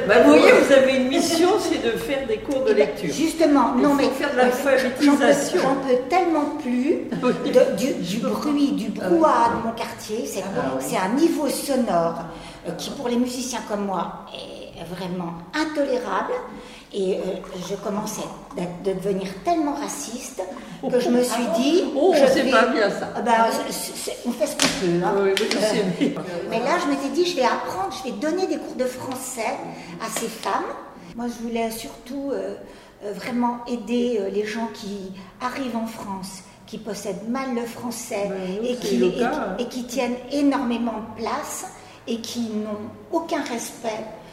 Bah, 0.07 0.15
vous 0.23 0.29
voyez, 0.29 0.51
vous 0.51 0.71
avez 0.73 0.95
une 0.97 1.07
mission, 1.09 1.49
c'est 1.59 1.83
de 1.83 1.91
faire 1.97 2.25
des 2.27 2.37
cours 2.37 2.63
de 2.63 2.69
Eh 2.71 2.73
ben, 2.73 2.77
lecture. 2.87 3.13
Justement, 3.13 3.73
Il 3.75 3.81
non 3.83 3.89
faut 3.91 3.95
mais 3.95 4.09
faire 4.09 4.29
de 4.29 4.35
j'en 4.39 4.43
l'alphabétisation. 4.43 5.57
peux- 5.57 5.61
J'en 5.61 5.75
peux 5.75 5.95
tellement 6.09 6.45
plus 6.61 7.01
Oui. 7.23 7.51
de- 7.51 7.75
du, 7.75 7.93
du 7.93 8.17
bruit, 8.17 8.71
du 8.71 8.89
brouhaha 8.89 9.49
de 9.49 9.67
mon 9.67 9.73
quartier. 9.73 10.25
C'est 10.25 10.43
Ah 10.43 11.05
un 11.05 11.15
niveau 11.19 11.47
sonore 11.49 12.15
euh, 12.67 12.71
qui, 12.77 12.89
pour 12.91 13.07
les 13.09 13.17
musiciens 13.17 13.59
comme 13.69 13.85
moi, 13.85 14.25
est 14.33 14.83
vraiment 14.85 15.33
intolérable. 15.53 16.33
Et 16.93 17.15
euh, 17.17 17.21
je 17.69 17.75
commençais 17.75 18.21
de 18.55 18.93
devenir 18.93 19.27
tellement 19.43 19.73
raciste 19.75 20.41
que 20.89 20.99
je 20.99 21.09
me 21.09 21.21
suis 21.21 21.43
dit. 21.59 21.83
Oh, 21.95 22.13
je 22.15 22.25
c'est 22.27 22.43
vais- 22.43 22.51
pas 22.51 22.67
bien 22.67 22.89
ça. 22.89 23.09
Ah 23.15 23.21
ben, 23.21 23.33
c'est- 23.69 23.93
c'est- 23.95 24.17
on 24.25 24.31
fait 24.31 24.47
ce 24.47 24.53
qu'on 24.55 24.85
peut. 24.85 25.03
hein. 25.05 25.13
Oui, 25.21 25.29
oui, 25.37 25.47
je 25.51 25.57
sais, 25.57 25.85
mais- 26.49 26.59
là, 26.59 26.77
je 26.83 26.89
m'étais 26.89 27.09
dit, 27.09 27.25
je 27.25 27.35
vais 27.35 27.43
apprendre, 27.43 27.93
je 27.97 28.03
vais 28.09 28.15
donner 28.17 28.47
des 28.47 28.57
cours 28.57 28.75
de 28.75 28.85
français 28.85 29.53
à 30.01 30.07
ces 30.09 30.27
femmes. 30.27 30.63
Moi, 31.15 31.25
je 31.27 31.43
voulais 31.45 31.71
surtout 31.71 32.31
euh, 32.31 32.55
euh, 33.03 33.11
vraiment 33.13 33.57
aider 33.67 34.19
euh, 34.21 34.29
les 34.29 34.45
gens 34.45 34.69
qui 34.73 35.11
arrivent 35.41 35.75
en 35.75 35.87
France, 35.87 36.39
qui 36.67 36.77
possèdent 36.77 37.27
mal 37.29 37.53
le 37.53 37.65
français 37.65 38.29
Ben 38.29 38.65
et, 38.65 38.75
qui, 38.77 39.03
et 39.03 39.23
et 39.59 39.65
qui 39.65 39.83
tiennent 39.85 40.15
énormément 40.31 40.93
de 41.17 41.21
place 41.23 41.65
et 42.07 42.17
qui 42.21 42.41
n'ont 42.49 42.89
aucun 43.11 43.41
respect 43.43 43.89
euh, 43.89 44.26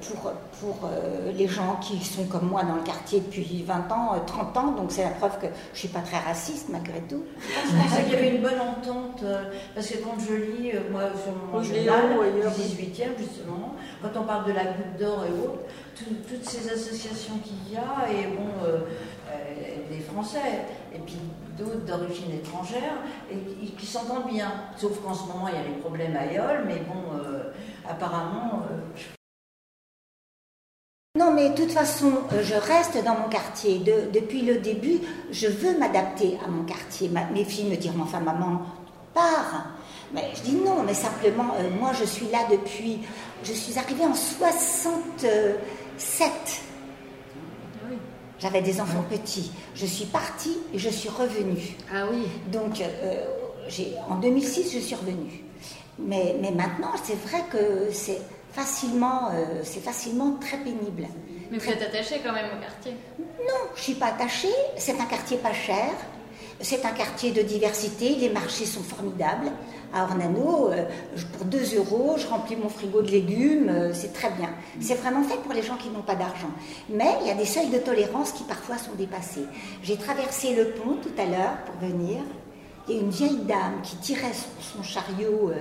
pour, 0.00 0.32
pour 0.60 0.88
euh, 0.88 1.32
les 1.32 1.48
gens 1.48 1.76
qui 1.80 2.04
sont 2.04 2.24
comme 2.24 2.48
moi 2.48 2.62
dans 2.64 2.74
le 2.76 2.82
quartier 2.82 3.20
depuis 3.20 3.62
20 3.66 3.90
ans, 3.92 4.14
euh, 4.14 4.18
30 4.26 4.56
ans, 4.56 4.70
donc 4.72 4.90
c'est 4.92 5.04
la 5.04 5.10
preuve 5.10 5.38
que 5.38 5.46
je 5.74 5.78
suis 5.78 5.88
pas 5.88 6.00
très 6.00 6.18
raciste 6.18 6.68
malgré 6.68 7.00
tout. 7.02 7.22
Je 7.38 7.82
pensais 7.82 8.02
qu'il 8.04 8.12
y 8.12 8.16
avait 8.16 8.36
une 8.36 8.42
bonne 8.42 8.60
entente, 8.60 9.22
euh, 9.22 9.44
parce 9.74 9.86
que 9.88 9.98
quand 9.98 10.16
je 10.18 10.34
lis, 10.34 10.72
euh, 10.72 10.80
moi, 10.90 11.02
sur 11.22 11.32
mon 11.52 11.58
Oui, 11.60 11.66
journal 11.84 12.32
du 12.34 12.62
18e, 12.62 13.18
justement, 13.18 13.74
quand 14.02 14.10
on 14.20 14.24
parle 14.24 14.46
de 14.46 14.52
la 14.52 14.64
goutte 14.64 14.96
d'or 14.98 15.24
et 15.24 15.32
autres, 15.46 15.62
tout- 15.96 16.16
toutes 16.28 16.44
ces 16.48 16.70
associations 16.70 17.34
qu'il 17.44 17.72
y 17.72 17.76
a, 17.76 18.10
et 18.10 18.26
bon, 18.36 18.46
euh, 18.64 18.78
euh, 19.30 19.88
des 19.90 20.00
Français, 20.00 20.66
et 20.94 20.98
puis 20.98 21.16
d'autres 21.58 21.84
d'origine 21.86 22.32
étrangère, 22.32 22.94
et 23.30 23.36
qui, 23.36 23.72
qui 23.72 23.86
s'entendent 23.86 24.28
bien. 24.30 24.50
Sauf 24.76 25.00
qu'en 25.02 25.14
ce 25.14 25.22
moment, 25.26 25.48
il 25.48 25.54
y 25.54 25.58
a 25.58 25.62
les 25.62 25.80
problèmes 25.80 26.16
à 26.16 26.26
Yol, 26.32 26.64
mais 26.66 26.82
bon, 26.88 27.16
euh, 27.18 27.52
apparemment, 27.88 28.62
euh, 28.70 28.76
je 28.96 29.02
Non, 31.32 31.40
mais 31.40 31.48
de 31.48 31.54
toute 31.54 31.72
façon, 31.72 32.12
euh, 32.34 32.42
je 32.42 32.52
reste 32.54 33.02
dans 33.04 33.14
mon 33.14 33.28
quartier. 33.30 33.78
De- 33.78 34.10
depuis 34.12 34.42
le 34.42 34.56
début, 34.58 34.98
je 35.30 35.46
veux 35.46 35.78
m'adapter 35.78 36.36
à 36.44 36.48
mon 36.48 36.64
quartier. 36.64 37.08
Ma- 37.08 37.24
mes 37.30 37.44
filles 37.44 37.70
me 37.70 37.76
diront, 37.76 38.02
enfin, 38.02 38.20
maman, 38.20 38.60
pars. 39.14 39.64
Mais 40.12 40.28
je 40.36 40.42
dis 40.42 40.56
non, 40.56 40.82
mais 40.84 40.92
simplement, 40.92 41.54
euh, 41.58 41.70
moi, 41.80 41.92
je 41.98 42.04
suis 42.04 42.26
là 42.26 42.40
depuis. 42.50 42.98
Je 43.44 43.52
suis 43.54 43.78
arrivée 43.78 44.04
en 44.04 44.12
67. 44.14 46.30
J'avais 48.38 48.60
des 48.60 48.78
enfants 48.78 49.04
petits. 49.08 49.52
Je 49.74 49.86
suis 49.86 50.04
partie 50.06 50.58
et 50.74 50.78
je 50.78 50.90
suis 50.90 51.08
revenue. 51.08 51.76
Ah 51.94 52.04
oui. 52.12 52.24
Donc, 52.52 52.78
euh, 52.82 53.24
en 54.10 54.16
2006, 54.16 54.70
je 54.74 54.80
suis 54.80 54.96
revenue. 54.96 55.44
Mais, 55.98 56.36
mais 56.42 56.50
maintenant, 56.50 56.92
c'est 57.02 57.18
vrai 57.26 57.42
que 57.50 57.90
c'est 57.90 58.20
facilement, 58.52 59.28
euh, 59.32 59.60
c'est 59.64 59.80
facilement 59.80 60.36
très 60.40 60.58
pénible. 60.58 61.06
Mais 61.50 61.58
vous 61.58 61.68
êtes 61.68 61.82
attaché 61.82 62.20
quand 62.24 62.32
même 62.32 62.46
au 62.56 62.60
quartier. 62.60 62.96
Non, 63.18 63.70
je 63.74 63.80
suis 63.82 63.94
pas 63.94 64.06
attachée. 64.06 64.54
C'est 64.76 64.98
un 64.98 65.04
quartier 65.04 65.36
pas 65.38 65.52
cher. 65.52 65.90
C'est 66.60 66.84
un 66.84 66.90
quartier 66.92 67.32
de 67.32 67.42
diversité. 67.42 68.14
Les 68.14 68.30
marchés 68.30 68.66
sont 68.66 68.82
formidables. 68.82 69.50
À 69.94 70.04
Ornano, 70.04 70.70
euh, 70.70 70.84
pour 71.36 71.44
2 71.46 71.76
euros, 71.76 72.14
je 72.16 72.26
remplis 72.26 72.56
mon 72.56 72.70
frigo 72.70 73.02
de 73.02 73.10
légumes. 73.10 73.68
euh, 73.68 73.92
c'est 73.92 74.12
très 74.14 74.30
bien. 74.30 74.48
C'est 74.80 74.94
vraiment 74.94 75.22
fait 75.22 75.36
pour 75.38 75.52
les 75.52 75.62
gens 75.62 75.76
qui 75.76 75.90
n'ont 75.90 76.00
pas 76.02 76.14
d'argent. 76.14 76.50
Mais 76.88 77.10
il 77.20 77.26
y 77.26 77.30
a 77.30 77.34
des 77.34 77.44
seuils 77.44 77.68
de 77.68 77.78
tolérance 77.78 78.32
qui 78.32 78.44
parfois 78.44 78.78
sont 78.78 78.92
dépassés. 78.96 79.44
J'ai 79.82 79.96
traversé 79.96 80.54
le 80.54 80.70
pont 80.70 80.96
tout 81.02 81.12
à 81.20 81.26
l'heure 81.26 81.56
pour 81.66 81.74
venir. 81.86 82.20
Il 82.88 82.94
y 82.94 82.98
a 82.98 83.02
une 83.02 83.10
vieille 83.10 83.36
dame 83.44 83.80
qui 83.82 83.96
tirait 83.96 84.32
son, 84.32 84.78
son 84.78 84.82
chariot, 84.82 85.52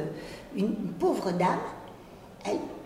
une 0.55 0.73
pauvre 0.99 1.31
dame. 1.31 1.59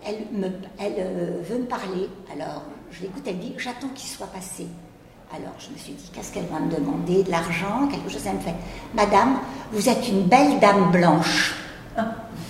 Elle, 0.06 0.16
elle, 0.16 0.40
me, 0.40 0.48
elle 0.80 0.94
euh, 1.00 1.42
veut 1.50 1.58
me 1.60 1.66
parler. 1.66 2.10
Alors, 2.32 2.64
je 2.92 3.02
l'écoute, 3.02 3.24
elle 3.28 3.40
dit 3.40 3.54
J'attends 3.58 3.90
qu'il 3.96 4.10
soit 4.10 4.28
passé. 4.28 4.68
Alors, 5.34 5.54
je 5.60 5.74
me 5.74 5.78
suis 5.78 5.94
dit 5.94 6.10
Qu'est-ce 6.14 6.32
qu'elle 6.34 6.46
va 6.46 6.60
me 6.60 6.72
demander? 6.72 7.24
De 7.24 7.32
l'argent 7.32 7.88
Quelque 7.90 8.10
chose? 8.10 8.22
Elle 8.26 8.36
me 8.36 8.40
fait 8.40 8.56
Madame, 8.94 9.40
vous 9.72 9.90
êtes 9.90 10.08
une 10.08 10.24
belle 10.24 10.60
dame 10.60 10.92
blanche. 10.92 11.56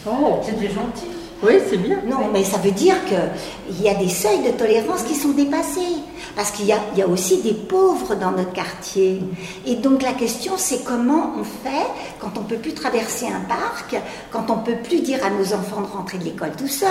Oh, 0.07 0.39
c'était 0.43 0.67
gentil. 0.67 1.07
oui, 1.43 1.53
c'est 1.69 1.77
bien. 1.77 1.99
Non, 2.05 2.29
mais 2.31 2.43
ça 2.43 2.57
veut 2.57 2.71
dire 2.71 2.95
qu'il 3.05 3.81
y 3.81 3.89
a 3.89 3.95
des 3.95 4.09
seuils 4.09 4.43
de 4.43 4.51
tolérance 4.51 5.03
qui 5.03 5.15
sont 5.15 5.31
dépassés. 5.31 5.97
Parce 6.35 6.51
qu'il 6.51 6.65
y 6.65 6.73
a, 6.73 7.07
aussi 7.07 7.41
des 7.41 7.53
pauvres 7.53 8.15
dans 8.15 8.31
notre 8.31 8.51
quartier. 8.51 9.21
Et 9.65 9.75
donc 9.75 10.01
la 10.01 10.13
question, 10.13 10.53
c'est 10.57 10.83
comment 10.83 11.33
on 11.39 11.43
fait 11.43 11.87
quand 12.19 12.37
on 12.37 12.43
peut 12.43 12.57
plus 12.57 12.73
traverser 12.73 13.27
un 13.27 13.39
parc, 13.41 13.95
quand 14.31 14.49
on 14.49 14.57
peut 14.57 14.77
plus 14.83 15.01
dire 15.01 15.23
à 15.23 15.29
nos 15.29 15.53
enfants 15.53 15.81
de 15.81 15.87
rentrer 15.87 16.17
de 16.17 16.25
l'école 16.25 16.51
tout 16.57 16.67
seul. 16.67 16.89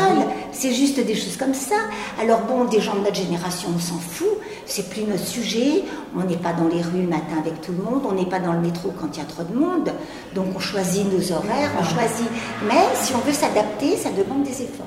C'est 0.52 0.72
juste 0.72 0.98
des 1.04 1.14
choses 1.14 1.36
comme 1.36 1.54
ça. 1.54 1.76
Alors 2.20 2.40
bon, 2.42 2.64
des 2.64 2.80
gens 2.80 2.94
de 2.94 3.00
notre 3.00 3.16
génération, 3.16 3.68
on 3.74 3.78
s'en 3.78 3.98
fout. 3.98 4.38
C'est 4.66 4.88
plus 4.88 5.02
notre 5.02 5.26
sujet. 5.26 5.84
On 6.16 6.24
n'est 6.24 6.36
pas 6.36 6.52
dans 6.52 6.68
les 6.68 6.80
rues 6.80 7.02
le 7.02 7.08
matin 7.08 7.36
avec 7.38 7.60
tout 7.60 7.72
le 7.72 7.82
monde. 7.82 8.02
On 8.08 8.12
n'est 8.12 8.28
pas 8.28 8.40
dans 8.40 8.52
le 8.52 8.60
métro 8.60 8.92
quand 8.98 9.08
il 9.12 9.18
y 9.18 9.22
a 9.22 9.26
trop 9.26 9.42
de 9.42 9.54
monde. 9.54 9.90
Donc 10.34 10.46
on 10.56 10.58
choisit 10.58 11.04
nos 11.12 11.32
horaires, 11.32 11.70
on 11.78 11.84
choisit. 11.84 12.28
Mais 12.66 12.84
si 12.94 13.14
on 13.14 13.18
veut 13.18 13.32
s'adapter, 13.32 13.96
ça 13.96 14.10
demande 14.10 14.44
des 14.44 14.62
efforts. 14.62 14.86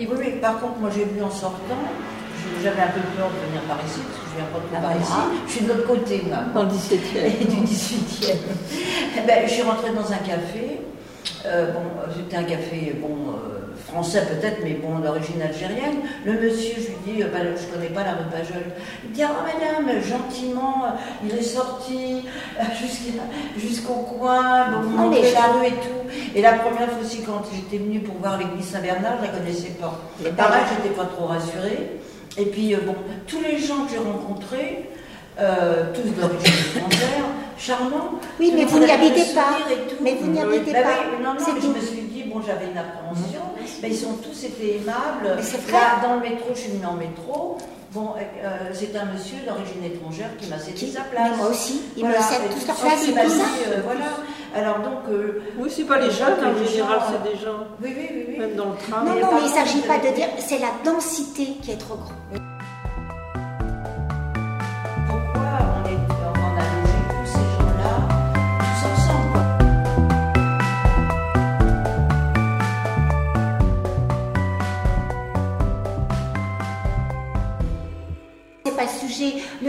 Oui, 0.00 0.08
oui, 0.18 0.32
par 0.40 0.60
contre, 0.60 0.78
moi 0.80 0.90
j'ai 0.94 1.04
vu 1.04 1.22
en 1.22 1.30
sortant, 1.30 1.78
j'avais 2.62 2.82
un 2.82 2.92
peu 2.94 3.00
peur 3.16 3.28
de 3.30 3.46
venir 3.48 3.62
par 3.68 3.78
ici, 3.86 4.00
parce 4.06 4.18
que 4.18 4.26
je 4.30 4.36
viens 4.36 4.48
pas 4.52 4.58
trop 4.58 4.68
Ah, 4.74 4.80
par 4.80 4.90
voilà. 4.92 5.00
ici. 5.00 5.42
Je 5.46 5.52
suis 5.52 5.64
de 5.64 5.68
l'autre 5.72 5.86
côté, 5.86 6.22
moi. 6.28 6.38
Dans 6.54 6.62
le 6.64 6.70
17e. 6.70 7.40
Et 7.40 7.44
du 7.52 7.56
18e. 7.66 8.36
Eh 9.18 9.26
ben, 9.26 9.42
je 9.46 9.50
suis 9.52 9.62
rentrée 9.62 9.90
dans 9.92 10.10
un 10.12 10.18
café. 10.24 10.80
Euh, 11.46 11.72
bon, 11.72 11.80
c'était 12.16 12.36
un 12.36 12.44
café 12.44 12.94
bon, 13.00 13.08
euh, 13.34 13.74
français 13.90 14.22
peut-être, 14.26 14.58
mais 14.62 14.74
bon, 14.74 14.98
d'origine 15.00 15.42
algérienne. 15.42 15.98
Le 16.24 16.34
monsieur, 16.34 16.74
je 16.76 16.86
lui 16.88 16.96
dis, 17.16 17.22
euh, 17.22 17.26
bah, 17.32 17.38
je 17.56 17.66
connais 17.72 17.88
pas 17.90 18.04
la 18.04 18.12
rue 18.12 18.30
Pajol. 18.30 18.62
Il 19.04 19.10
me 19.10 19.14
dit, 19.14 19.22
ah 19.22 19.30
madame, 19.42 20.00
gentiment, 20.02 20.84
euh, 20.86 20.90
il 21.24 21.36
est 21.36 21.42
sorti 21.42 22.24
jusqu'au 23.56 23.94
coin, 23.94 24.70
bon, 24.70 24.88
montrez 24.90 25.28
je- 25.30 25.34
la 25.34 25.52
rue 25.58 25.66
et 25.66 25.70
tout. 25.70 26.10
Et 26.34 26.42
la 26.42 26.52
première 26.54 26.88
fois 26.90 27.02
aussi, 27.04 27.22
quand 27.22 27.42
j'étais 27.52 27.78
venue 27.82 28.00
pour 28.00 28.16
voir 28.16 28.38
l'église 28.38 28.66
Saint-Bernard, 28.66 29.14
je 29.20 29.26
la 29.26 29.32
connaissais 29.38 29.72
pas. 29.80 30.00
Pareil, 30.36 30.60
bah, 30.62 30.68
j'étais 30.76 30.94
pas 30.94 31.04
trop 31.06 31.26
rassurée. 31.26 31.98
Et 32.38 32.46
puis, 32.46 32.74
euh, 32.74 32.78
bon, 32.86 32.94
tous 33.26 33.40
les 33.40 33.58
gens 33.58 33.84
que 33.84 33.92
j'ai 33.92 33.98
rencontrés, 33.98 34.88
euh, 35.38 35.92
tous 35.94 36.08
d'origine 36.10 36.54
étrangère, 36.76 37.24
charmants. 37.58 38.12
Oui, 38.40 38.52
mais 38.54 38.64
vous 38.64 38.78
n'y 38.78 38.90
habitez 38.90 39.34
pas. 39.34 39.58
et 39.70 39.88
tout. 39.88 39.96
Mais 40.02 40.14
vous 40.20 40.28
n'y 40.30 40.40
habitez 40.40 40.72
Bah 40.72 40.82
pas. 40.82 40.88
oui, 41.10 41.22
non, 41.22 41.34
non, 41.34 41.40
mais 41.54 41.60
je 41.60 41.66
me 41.68 41.80
suis 41.80 42.02
dit, 42.02 42.24
bon, 42.24 42.40
j'avais 42.46 42.66
une 42.70 42.78
appréhension, 42.78 43.40
mais 43.82 43.90
ils 43.90 44.06
ont 44.06 44.14
tous 44.14 44.44
été 44.44 44.76
aimables. 44.76 45.36
Mais 45.36 45.42
c'est 45.42 45.60
vrai. 45.62 45.72
Là, 45.72 46.00
dans 46.02 46.14
le 46.14 46.20
métro, 46.20 46.48
je 46.54 46.58
suis 46.60 46.70
venue 46.72 46.86
en 46.86 46.94
métro. 46.94 47.58
Bon, 47.92 48.14
euh, 48.16 48.70
c'est 48.72 48.96
un 48.96 49.04
monsieur 49.04 49.36
d'origine 49.46 49.84
étrangère 49.84 50.30
qui 50.38 50.48
m'a 50.48 50.58
cédé 50.58 50.86
sa 50.90 51.02
place. 51.02 51.36
Moi 51.36 51.48
aussi, 51.48 51.82
Voilà. 51.98 52.16
place, 52.16 53.04
il 53.06 53.14
m'a 53.14 53.20
pour 53.22 53.30
ça. 53.30 53.36
dit, 53.36 53.42
euh, 53.68 53.80
voilà. 53.84 54.04
Alors 54.54 54.78
donc, 54.80 55.08
euh, 55.10 55.42
Oui, 55.58 55.70
c'est 55.74 55.84
pas 55.84 55.98
les 55.98 56.10
jeunes, 56.10 56.38
en 56.42 56.58
Les 56.58 56.66
général, 56.66 57.00
gens, 57.00 57.06
c'est 57.12 57.30
des 57.32 57.38
gens, 57.38 57.58
oui, 57.82 57.94
oui, 57.96 58.08
oui, 58.14 58.24
oui. 58.28 58.38
même 58.38 58.54
dans 58.54 58.70
le 58.70 58.76
train. 58.76 59.04
Non, 59.04 59.12
mais 59.14 59.20
non, 59.20 59.28
mais 59.34 59.40
il 59.40 59.50
ne 59.50 59.54
s'agit 59.54 59.80
pas 59.82 59.98
de 59.98 60.14
dire, 60.14 60.28
c'est 60.38 60.58
la 60.58 60.72
densité 60.84 61.44
qui 61.62 61.72
est 61.72 61.76
trop 61.76 61.96
grande. 61.96 62.38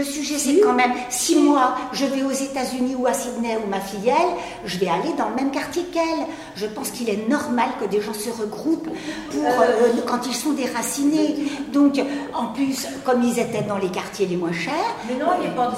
Le 0.04 0.10
sujet, 0.10 0.38
c'est 0.38 0.60
quand 0.60 0.74
même, 0.74 0.92
si 1.08 1.36
moi, 1.36 1.76
je 1.92 2.04
vais 2.04 2.22
aux 2.22 2.30
États-Unis 2.30 2.94
ou 2.94 3.06
à 3.06 3.14
Sydney 3.14 3.56
où 3.64 3.70
ma 3.70 3.80
fille, 3.80 4.08
elle, 4.08 4.36
je 4.66 4.78
vais 4.78 4.88
aller 4.88 5.14
dans 5.16 5.30
le 5.30 5.34
même 5.34 5.50
quartier 5.50 5.84
qu'elle. 5.84 6.26
Je 6.56 6.66
pense 6.66 6.90
qu'il 6.90 7.08
est 7.08 7.26
normal 7.26 7.70
que 7.80 7.86
des 7.86 8.02
gens 8.02 8.12
se 8.12 8.28
regroupent 8.28 8.90
pour, 9.30 9.44
euh, 9.44 9.92
quand 10.06 10.26
ils 10.26 10.34
sont 10.34 10.52
déracinés. 10.52 11.36
Donc, 11.72 11.98
en 12.34 12.46
plus, 12.48 12.86
comme 13.04 13.22
ils 13.22 13.38
étaient 13.38 13.62
dans 13.62 13.78
les 13.78 13.88
quartiers 13.88 14.26
les 14.26 14.36
moins 14.36 14.52
chers, 14.52 14.74
Mais 15.08 15.16
non, 15.16 15.30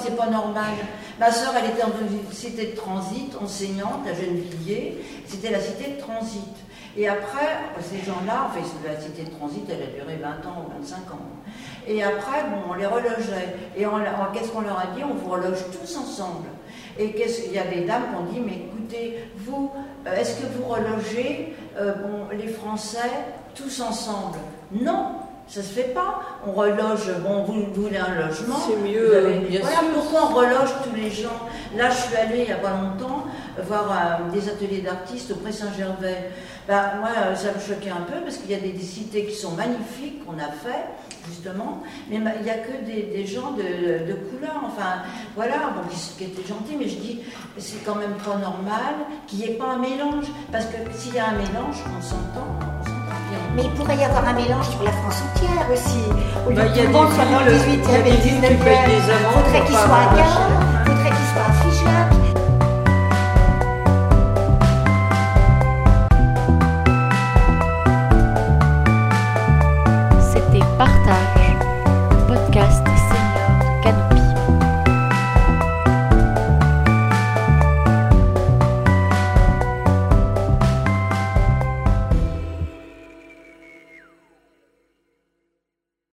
c'est 0.03 0.17
pas 0.17 0.27
normal. 0.27 0.73
Ma 1.19 1.31
soeur, 1.31 1.53
elle 1.57 1.71
était 1.71 1.81
dans 1.81 1.97
une 1.99 2.19
cité 2.31 2.67
de 2.67 2.75
transit, 2.75 3.31
enseignante 3.41 4.05
à 4.05 4.13
Gennevilliers. 4.13 4.97
C'était 5.25 5.51
la 5.51 5.61
cité 5.61 5.95
de 5.95 6.01
transit. 6.01 6.41
Et 6.97 7.07
après, 7.07 7.47
ces 7.81 7.97
gens-là, 8.05 8.47
enfin, 8.49 8.65
la 8.85 8.99
cité 8.99 9.23
de 9.23 9.29
transit, 9.37 9.63
elle 9.69 9.83
a 9.83 10.03
duré 10.03 10.15
20 10.21 10.27
ans 10.49 10.65
ou 10.67 10.81
25 10.81 10.95
ans. 11.13 11.19
Et 11.87 12.03
après, 12.03 12.43
bon, 12.49 12.71
on 12.71 12.73
les 12.73 12.87
relogeait. 12.87 13.55
Et 13.77 13.83
qu'est-ce 14.33 14.49
qu'on 14.51 14.61
leur 14.61 14.79
a 14.79 14.87
dit? 14.95 15.03
On 15.03 15.13
vous 15.13 15.29
reloge 15.29 15.59
tous 15.71 15.95
ensemble. 15.97 16.47
Et 16.99 17.13
il 17.15 17.53
y 17.53 17.59
a 17.59 17.65
des 17.65 17.81
dames 17.85 18.03
qui 18.09 18.15
ont 18.15 18.33
dit, 18.33 18.39
mais 18.43 18.65
écoutez, 18.65 19.29
vous, 19.37 19.71
euh, 20.07 20.15
est-ce 20.15 20.41
que 20.41 20.47
vous 20.57 20.63
relogez 20.67 21.55
euh, 21.79 21.93
bon, 21.93 22.35
les 22.35 22.47
Français 22.47 23.11
tous 23.53 23.79
ensemble? 23.81 24.39
Non, 24.71 25.11
ça 25.47 25.61
se 25.61 25.73
fait 25.73 25.93
pas. 25.93 26.21
On 26.47 26.53
reloge, 26.53 27.11
bon, 27.23 27.43
vous, 27.43 27.65
vous 27.73 27.83
voulez 27.83 27.97
un 27.97 28.15
logement? 28.27 28.55
C'est 28.67 28.77
mieux, 28.77 29.15
avez- 29.15 29.37
bien 29.39 29.59
voilà 29.61 29.77
sûr. 29.77 29.87
pourquoi 29.93 30.21
on 30.31 30.33
reloge 30.35 30.73
tous 30.83 30.95
les 30.95 31.11
gens. 31.11 31.29
Là, 31.75 31.91
je 31.91 31.97
suis 31.97 32.15
allée 32.15 32.39
il 32.39 32.45
n'y 32.45 32.51
a 32.51 32.55
pas 32.55 32.71
longtemps 32.71 33.25
voir 33.63 33.85
euh, 33.91 34.29
des 34.31 34.47
ateliers 34.49 34.81
d'artistes 34.81 35.31
au 35.31 35.51
Saint-Gervais. 35.51 36.31
Ben, 36.67 36.81
moi, 36.99 37.09
euh, 37.17 37.35
ça 37.35 37.49
me 37.53 37.59
choquait 37.59 37.89
un 37.91 38.01
peu 38.03 38.19
parce 38.23 38.37
qu'il 38.37 38.51
y 38.51 38.55
a 38.55 38.59
des, 38.59 38.71
des 38.73 38.83
cités 38.83 39.25
qui 39.25 39.35
sont 39.35 39.51
magnifiques 39.51 40.25
qu'on 40.25 40.33
a 40.33 40.51
fait, 40.51 40.83
justement, 41.29 41.81
mais 42.09 42.19
ma- 42.19 42.35
il 42.35 42.43
n'y 42.43 42.49
a 42.49 42.55
que 42.55 42.73
des, 42.85 43.03
des 43.03 43.25
gens 43.25 43.51
de, 43.51 43.63
de 44.05 44.13
couleur, 44.13 44.59
enfin, 44.65 45.01
voilà, 45.35 45.71
bon, 45.75 45.87
qui, 45.89 45.97
qui 46.17 46.23
étaient 46.25 46.45
gentils, 46.47 46.75
mais 46.77 46.87
je 46.89 46.95
dis, 46.97 47.21
c'est 47.57 47.83
quand 47.85 47.95
même 47.95 48.15
pas 48.25 48.35
normal 48.35 48.95
qu'il 49.27 49.39
n'y 49.39 49.45
ait 49.45 49.53
pas 49.57 49.71
un 49.75 49.79
mélange, 49.79 50.25
parce 50.51 50.65
que 50.65 50.75
s'il 50.93 51.15
y 51.15 51.19
a 51.19 51.27
un 51.29 51.37
mélange, 51.39 51.77
on 51.97 52.01
s'entend, 52.01 52.47
on 52.59 52.83
s'entend 52.83 53.21
bien. 53.31 53.39
mais 53.55 53.63
il 53.63 53.71
pourrait 53.71 53.95
y 53.95 54.03
avoir 54.03 54.27
un 54.27 54.33
mélange 54.33 54.67
sur 54.69 54.83
la 54.83 54.91
France 54.91 55.21
entière 55.35 55.65
aussi. 55.71 56.03
Au 56.45 56.49
lieu 56.49 56.55
Bah, 56.57 56.65
que 56.65 56.69
il 56.71 56.75
y 56.75 56.79
a 56.79 56.81
tout 56.83 56.87
le 56.91 56.93
monde 56.93 57.07
des 57.09 57.15
soit 57.15 57.25
dans 57.31 57.39
le 57.45 57.51
villes- 57.51 57.79
il 57.81 57.91
y 57.91 57.95
a 57.95 57.97
18e 57.97 57.99
et 57.99 58.03
des 58.03 58.11
le 58.11 58.17
villes 58.17 58.41
qui 58.41 58.47
19e, 58.47 58.59
payent 58.59 58.85
des 58.87 58.97
il 58.97 59.01
faudrait 59.31 59.59
pour 59.59 59.65
qu'il 59.67 59.75
soit 59.75 59.95
à 59.95 59.97
Cannes. 60.15 60.27